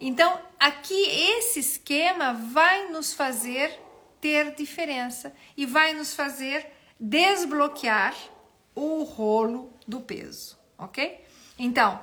Então, 0.00 0.36
aqui 0.58 1.00
esse 1.38 1.60
esquema 1.60 2.32
vai 2.32 2.88
nos 2.88 3.14
fazer 3.14 3.72
ter 4.20 4.52
diferença 4.56 5.32
e 5.56 5.64
vai 5.64 5.94
nos 5.94 6.12
fazer 6.12 6.66
desbloquear 6.98 8.14
o 8.74 9.04
rolo 9.04 9.72
do 9.86 10.00
peso, 10.00 10.58
ok? 10.76 11.24
Então, 11.58 12.00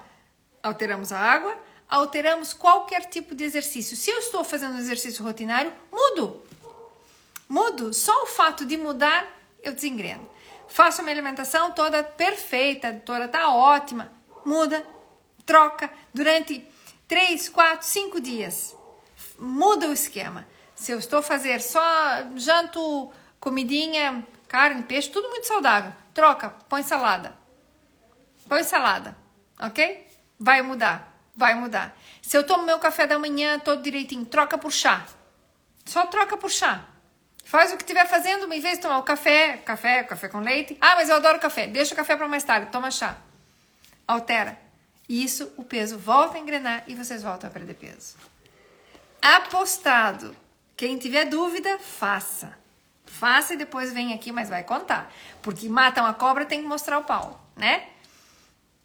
alteramos 0.64 1.12
a 1.12 1.20
água, 1.20 1.58
alteramos 1.90 2.54
qualquer 2.54 3.06
tipo 3.06 3.36
de 3.36 3.44
exercício. 3.44 3.98
Se 3.98 4.10
eu 4.10 4.20
estou 4.20 4.44
fazendo 4.44 4.76
um 4.76 4.80
exercício 4.80 5.24
rotinário, 5.24 5.74
mudo. 5.92 6.42
Mudo. 7.50 7.94
Só 7.94 8.24
o 8.24 8.28
fato 8.28 8.66
de 8.66 8.78
mudar, 8.78 9.28
eu 9.62 9.74
desengreno. 9.74 10.30
Faço 10.70 11.02
a 11.02 11.04
minha 11.04 11.14
alimentação 11.14 11.72
toda 11.74 12.02
perfeita, 12.02 13.02
toda 13.06 13.28
tá 13.28 13.54
ótima. 13.54 14.12
Muda, 14.46 14.86
troca 15.46 15.92
durante 16.14 16.66
3, 17.10 17.50
4, 17.50 17.86
5 17.86 18.22
dias. 18.22 18.76
Muda 19.38 19.90
o 19.90 19.94
esquema. 19.94 20.48
Se 20.74 20.94
eu 20.94 20.98
estou 20.98 21.20
a 21.20 21.24
fazer 21.24 21.62
só 21.62 21.82
janto, 22.38 23.12
comidinha, 23.40 24.26
carne, 24.48 24.84
peixe, 24.84 25.10
tudo 25.10 25.30
muito 25.30 25.46
saudável 25.46 26.01
troca, 26.14 26.50
põe 26.70 26.84
salada. 26.84 27.36
Põe 28.48 28.64
salada, 28.64 29.16
ok? 29.60 30.08
Vai 30.40 30.62
mudar, 30.62 31.16
vai 31.36 31.56
mudar. 31.56 31.96
Se 32.22 32.38
eu 32.38 32.46
tomo 32.46 32.64
meu 32.64 32.80
café 32.80 33.08
da 33.08 33.18
manhã 33.18 33.60
todo 33.60 33.82
direitinho, 33.82 34.26
troca 34.26 34.58
por 34.58 34.72
chá. 34.72 35.06
Só 35.86 36.06
troca 36.08 36.38
por 36.38 36.50
chá. 36.50 36.86
Faz 37.44 37.72
o 37.74 37.78
que 37.78 37.84
estiver 37.84 38.08
fazendo, 38.08 38.52
em 38.54 38.60
vez 38.60 38.76
de 38.78 38.82
tomar 38.82 39.00
o 39.00 39.04
café, 39.04 39.58
café, 39.58 40.04
café 40.04 40.30
com 40.30 40.40
leite. 40.40 40.78
Ah, 40.80 40.96
mas 40.96 41.10
eu 41.10 41.16
adoro 41.16 41.40
café. 41.40 41.68
Deixa 41.68 41.94
o 41.94 41.98
café 41.98 42.16
para 42.16 42.28
mais 42.28 42.44
tarde, 42.44 42.72
toma 42.72 42.92
chá. 42.92 43.18
Altera. 44.08 44.58
Isso, 45.08 45.52
o 45.58 45.64
peso 45.64 45.98
volta 45.98 46.38
a 46.38 46.40
engrenar 46.40 46.84
e 46.88 46.96
vocês 46.96 47.22
voltam 47.22 47.50
a 47.50 47.54
perder 47.54 47.74
peso. 47.74 48.16
Apostado. 49.22 50.36
Quem 50.78 50.98
tiver 50.98 51.26
dúvida, 51.26 51.78
faça. 51.80 52.58
Faça 53.12 53.54
e 53.54 53.58
depois 53.58 53.94
vem 53.94 54.14
aqui, 54.14 54.32
mas 54.32 54.50
vai 54.50 54.64
contar. 54.64 55.12
Porque 55.42 55.68
matam 55.68 56.06
a 56.06 56.14
cobra, 56.14 56.46
tem 56.46 56.62
que 56.62 56.68
mostrar 56.68 56.98
o 56.98 57.04
pau, 57.04 57.40
né? 57.56 57.84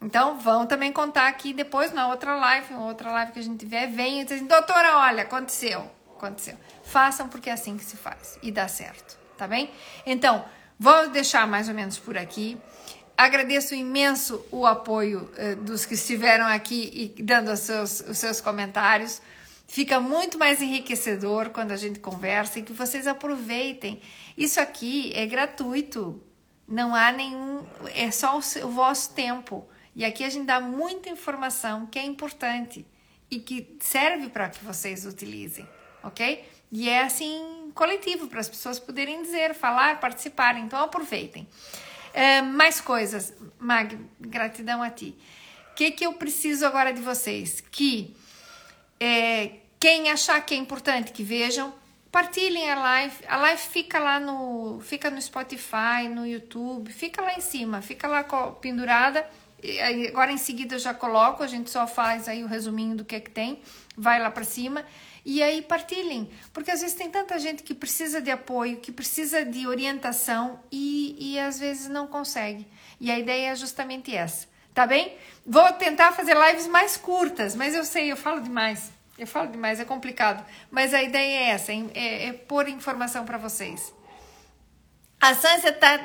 Então, 0.01 0.37
vão 0.37 0.67
também 0.67 0.91
contar 0.91 1.27
aqui 1.27 1.53
depois, 1.53 1.91
na 1.91 2.07
outra 2.07 2.35
live, 2.35 2.73
outra 2.75 3.11
live 3.11 3.31
que 3.31 3.39
a 3.39 3.41
gente 3.41 3.57
tiver, 3.57 3.87
vem 3.87 4.21
e 4.21 4.23
diz 4.25 4.33
assim, 4.33 4.45
doutora, 4.45 4.97
olha, 4.99 5.23
aconteceu, 5.23 5.89
aconteceu. 6.15 6.55
Façam 6.83 7.27
porque 7.27 7.49
é 7.49 7.53
assim 7.53 7.77
que 7.77 7.83
se 7.83 7.97
faz 7.97 8.37
e 8.43 8.51
dá 8.51 8.67
certo, 8.67 9.17
tá 9.37 9.47
bem? 9.47 9.71
Então, 10.05 10.45
vou 10.77 11.09
deixar 11.09 11.47
mais 11.47 11.67
ou 11.67 11.73
menos 11.73 11.97
por 11.97 12.15
aqui. 12.15 12.57
Agradeço 13.17 13.73
imenso 13.73 14.45
o 14.51 14.67
apoio 14.67 15.31
uh, 15.35 15.55
dos 15.55 15.83
que 15.85 15.95
estiveram 15.95 16.45
aqui 16.45 17.13
e 17.17 17.23
dando 17.23 17.51
os 17.51 17.61
seus, 17.61 18.01
os 18.01 18.17
seus 18.19 18.39
comentários. 18.39 19.19
Fica 19.67 19.99
muito 19.99 20.39
mais 20.39 20.61
enriquecedor 20.61 21.49
quando 21.49 21.71
a 21.73 21.75
gente 21.75 21.99
conversa 21.99 22.57
e 22.57 22.63
que 22.63 22.71
vocês 22.71 23.05
aproveitem. 23.05 24.01
Isso 24.37 24.61
aqui 24.61 25.11
é 25.13 25.25
gratuito, 25.25 26.23
não 26.65 26.95
há 26.95 27.11
nenhum, 27.11 27.65
é 27.93 28.09
só 28.09 28.37
o, 28.37 28.69
vosso 28.69 29.13
tempo. 29.13 29.67
E 29.93 30.05
aqui 30.05 30.23
a 30.23 30.29
gente 30.29 30.45
dá 30.45 30.61
muita 30.61 31.09
informação 31.09 31.85
que 31.85 31.99
é 31.99 32.05
importante 32.05 32.87
e 33.29 33.39
que 33.39 33.75
serve 33.81 34.29
para 34.29 34.49
que 34.49 34.63
vocês 34.63 35.05
utilizem, 35.05 35.67
ok? 36.01 36.47
E 36.71 36.87
é 36.87 37.03
assim 37.03 37.71
coletivo 37.75 38.27
para 38.27 38.39
as 38.39 38.47
pessoas 38.47 38.79
poderem 38.79 39.21
dizer, 39.21 39.53
falar, 39.53 39.99
participar. 39.99 40.57
Então 40.57 40.79
aproveitem. 40.79 41.45
É, 42.13 42.41
mais 42.41 42.79
coisas, 42.79 43.33
Mag, 43.59 43.99
gratidão 44.19 44.81
a 44.81 44.89
ti. 44.89 45.13
O 45.71 45.75
que, 45.75 45.91
que 45.91 46.05
eu 46.05 46.13
preciso 46.13 46.65
agora 46.65 46.93
de 46.93 47.01
vocês? 47.01 47.61
Que 47.61 48.15
é, 48.99 49.51
quem 49.79 50.09
achar 50.09 50.39
que 50.41 50.53
é 50.53 50.57
importante 50.57 51.11
que 51.11 51.23
vejam, 51.23 51.73
partilhem 52.11 52.69
a 52.69 52.75
live. 52.75 53.15
A 53.27 53.37
live 53.37 53.61
fica 53.61 53.99
lá 53.99 54.19
no, 54.19 54.79
fica 54.81 55.09
no 55.09 55.21
Spotify, 55.21 56.07
no 56.09 56.25
YouTube, 56.25 56.91
fica 56.91 57.21
lá 57.21 57.33
em 57.35 57.41
cima, 57.41 57.81
fica 57.81 58.07
lá 58.07 58.23
pendurada. 58.61 59.27
Agora 60.09 60.31
em 60.31 60.37
seguida 60.37 60.75
eu 60.75 60.79
já 60.79 60.93
coloco, 60.93 61.41
a 61.41 61.47
gente 61.47 61.69
só 61.69 61.87
faz 61.87 62.27
aí 62.27 62.43
o 62.43 62.47
resuminho 62.47 62.95
do 62.95 63.03
que 63.03 63.15
é 63.15 63.19
que 63.19 63.31
tem, 63.31 63.59
vai 63.95 64.19
lá 64.19 64.29
para 64.29 64.43
cima 64.43 64.85
e 65.29 65.43
aí 65.43 65.61
partilhem, 65.61 66.29
porque 66.53 66.71
às 66.71 66.79
vezes 66.79 66.95
tem 66.95 67.11
tanta 67.11 67.37
gente 67.37 67.61
que 67.61 67.73
precisa 67.73 68.21
de 68.21 68.31
apoio, 68.31 68.77
que 68.77 68.93
precisa 68.93 69.43
de 69.43 69.67
orientação 69.67 70.57
e, 70.71 71.17
e 71.19 71.37
às 71.37 71.59
vezes 71.59 71.89
não 71.89 72.07
consegue. 72.07 72.65
E 72.97 73.11
a 73.11 73.19
ideia 73.19 73.49
é 73.49 73.55
justamente 73.57 74.15
essa, 74.15 74.47
tá 74.77 74.85
bem? 74.85 75.17
Vou 75.43 75.73
tentar 75.73 76.11
fazer 76.11 76.37
lives 76.37 76.67
mais 76.67 76.95
curtas, 76.95 77.55
mas 77.55 77.73
eu 77.73 77.83
sei, 77.83 78.11
eu 78.11 78.15
falo 78.15 78.41
demais. 78.41 78.91
Eu 79.17 79.25
falo 79.25 79.47
demais, 79.47 79.79
é 79.79 79.85
complicado. 79.85 80.45
Mas 80.69 80.93
a 80.93 81.01
ideia 81.01 81.39
é 81.39 81.49
essa, 81.49 81.71
é, 81.71 82.27
é 82.27 82.33
pôr 82.33 82.69
informação 82.69 83.25
para 83.25 83.39
vocês. 83.39 83.91
A 85.19 85.33
Sansa, 85.33 85.71
tá 85.71 85.99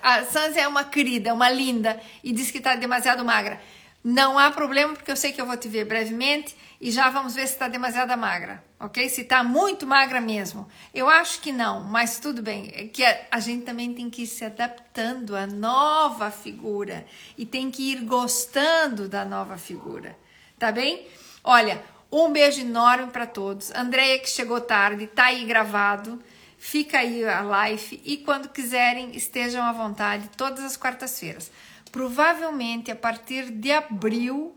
a 0.00 0.24
Sansa 0.24 0.60
é 0.60 0.68
uma 0.68 0.84
querida, 0.84 1.34
uma 1.34 1.50
linda, 1.50 2.00
e 2.22 2.30
diz 2.32 2.52
que 2.52 2.58
está 2.58 2.76
demasiado 2.76 3.24
magra. 3.24 3.60
Não 4.04 4.36
há 4.36 4.50
problema, 4.50 4.94
porque 4.94 5.10
eu 5.10 5.16
sei 5.16 5.32
que 5.32 5.40
eu 5.40 5.46
vou 5.46 5.56
te 5.56 5.68
ver 5.68 5.84
brevemente 5.84 6.56
e 6.80 6.90
já 6.90 7.08
vamos 7.08 7.36
ver 7.36 7.46
se 7.46 7.52
está 7.52 7.68
demasiado 7.68 8.18
magra, 8.18 8.62
ok? 8.80 9.08
Se 9.08 9.20
está 9.20 9.44
muito 9.44 9.86
magra 9.86 10.20
mesmo. 10.20 10.68
Eu 10.92 11.08
acho 11.08 11.40
que 11.40 11.52
não, 11.52 11.84
mas 11.84 12.18
tudo 12.18 12.42
bem. 12.42 12.72
É 12.74 12.88
que 12.88 13.04
a, 13.04 13.26
a 13.30 13.38
gente 13.38 13.64
também 13.64 13.94
tem 13.94 14.10
que 14.10 14.22
ir 14.22 14.26
se 14.26 14.44
adaptando 14.44 15.36
à 15.36 15.46
nova 15.46 16.32
figura 16.32 17.06
e 17.38 17.46
tem 17.46 17.70
que 17.70 17.92
ir 17.92 18.00
gostando 18.00 19.08
da 19.08 19.24
nova 19.24 19.56
figura, 19.56 20.18
tá 20.58 20.72
bem? 20.72 21.06
Olha, 21.44 21.80
um 22.10 22.32
beijo 22.32 22.60
enorme 22.60 23.12
para 23.12 23.26
todos. 23.26 23.70
Andréia 23.70 24.18
que 24.18 24.28
chegou 24.28 24.60
tarde, 24.60 25.06
tá 25.06 25.26
aí 25.26 25.44
gravado. 25.44 26.20
Fica 26.58 26.98
aí 26.98 27.24
a 27.24 27.42
live 27.42 28.00
e 28.04 28.16
quando 28.18 28.48
quiserem 28.48 29.16
estejam 29.16 29.64
à 29.64 29.72
vontade 29.72 30.28
todas 30.36 30.64
as 30.64 30.76
quartas-feiras. 30.76 31.50
Provavelmente 31.92 32.90
a 32.90 32.96
partir 32.96 33.50
de 33.50 33.70
abril, 33.70 34.56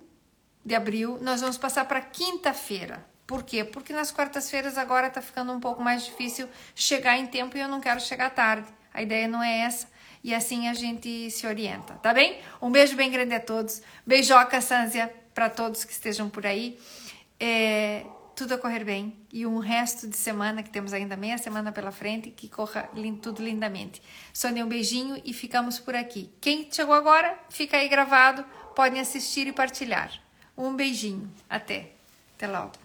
de 0.65 0.73
abril, 0.73 1.19
nós 1.21 1.41
vamos 1.41 1.57
passar 1.57 1.85
para 1.85 2.01
quinta-feira. 2.01 3.05
Por 3.27 3.43
quê? 3.43 3.63
Porque 3.63 3.91
nas 3.93 4.11
quartas-feiras 4.11 4.77
agora 4.77 5.09
tá 5.09 5.21
ficando 5.21 5.51
um 5.51 5.59
pouco 5.59 5.83
mais 5.83 6.05
difícil 6.05 6.47
chegar 6.73 7.17
em 7.17 7.27
tempo 7.27 7.57
e 7.57 7.59
eu 7.59 7.67
não 7.67 7.81
quero 7.81 7.99
chegar 7.99 8.29
tarde. 8.29 8.67
A 8.93 9.01
ideia 9.01 9.27
não 9.27 9.43
é 9.43 9.59
essa 9.59 9.87
e 10.23 10.33
assim 10.33 10.67
a 10.67 10.73
gente 10.73 11.29
se 11.29 11.45
orienta, 11.45 11.95
tá 11.95 12.13
bem? 12.13 12.39
Um 12.61 12.71
beijo 12.71 12.95
bem 12.95 13.11
grande 13.11 13.35
a 13.35 13.39
todos. 13.39 13.81
Beijoca, 14.07 14.61
Sânzia, 14.61 15.13
para 15.33 15.49
todos 15.49 15.83
que 15.83 15.91
estejam 15.91 16.29
por 16.29 16.45
aí 16.47 16.79
é, 17.39 18.05
tudo 18.35 18.53
a 18.53 18.57
correr 18.57 18.83
bem 18.83 19.15
e 19.31 19.45
um 19.45 19.59
resto 19.59 20.07
de 20.07 20.17
semana, 20.17 20.61
que 20.61 20.69
temos 20.69 20.93
ainda 20.93 21.15
meia 21.15 21.37
semana 21.37 21.71
pela 21.71 21.91
frente, 21.91 22.29
que 22.29 22.49
corra 22.49 22.89
tudo 23.21 23.43
lindamente. 23.43 24.01
Sônia, 24.33 24.65
um 24.65 24.67
beijinho 24.67 25.21
e 25.23 25.33
ficamos 25.33 25.79
por 25.79 25.95
aqui. 25.95 26.29
Quem 26.41 26.67
chegou 26.71 26.93
agora, 26.93 27.37
fica 27.49 27.77
aí 27.77 27.87
gravado, 27.87 28.43
podem 28.75 28.99
assistir 28.99 29.47
e 29.47 29.53
partilhar. 29.53 30.11
Um 30.57 30.75
beijinho. 30.75 31.31
Até. 31.49 31.93
Até 32.35 32.47
logo. 32.47 32.84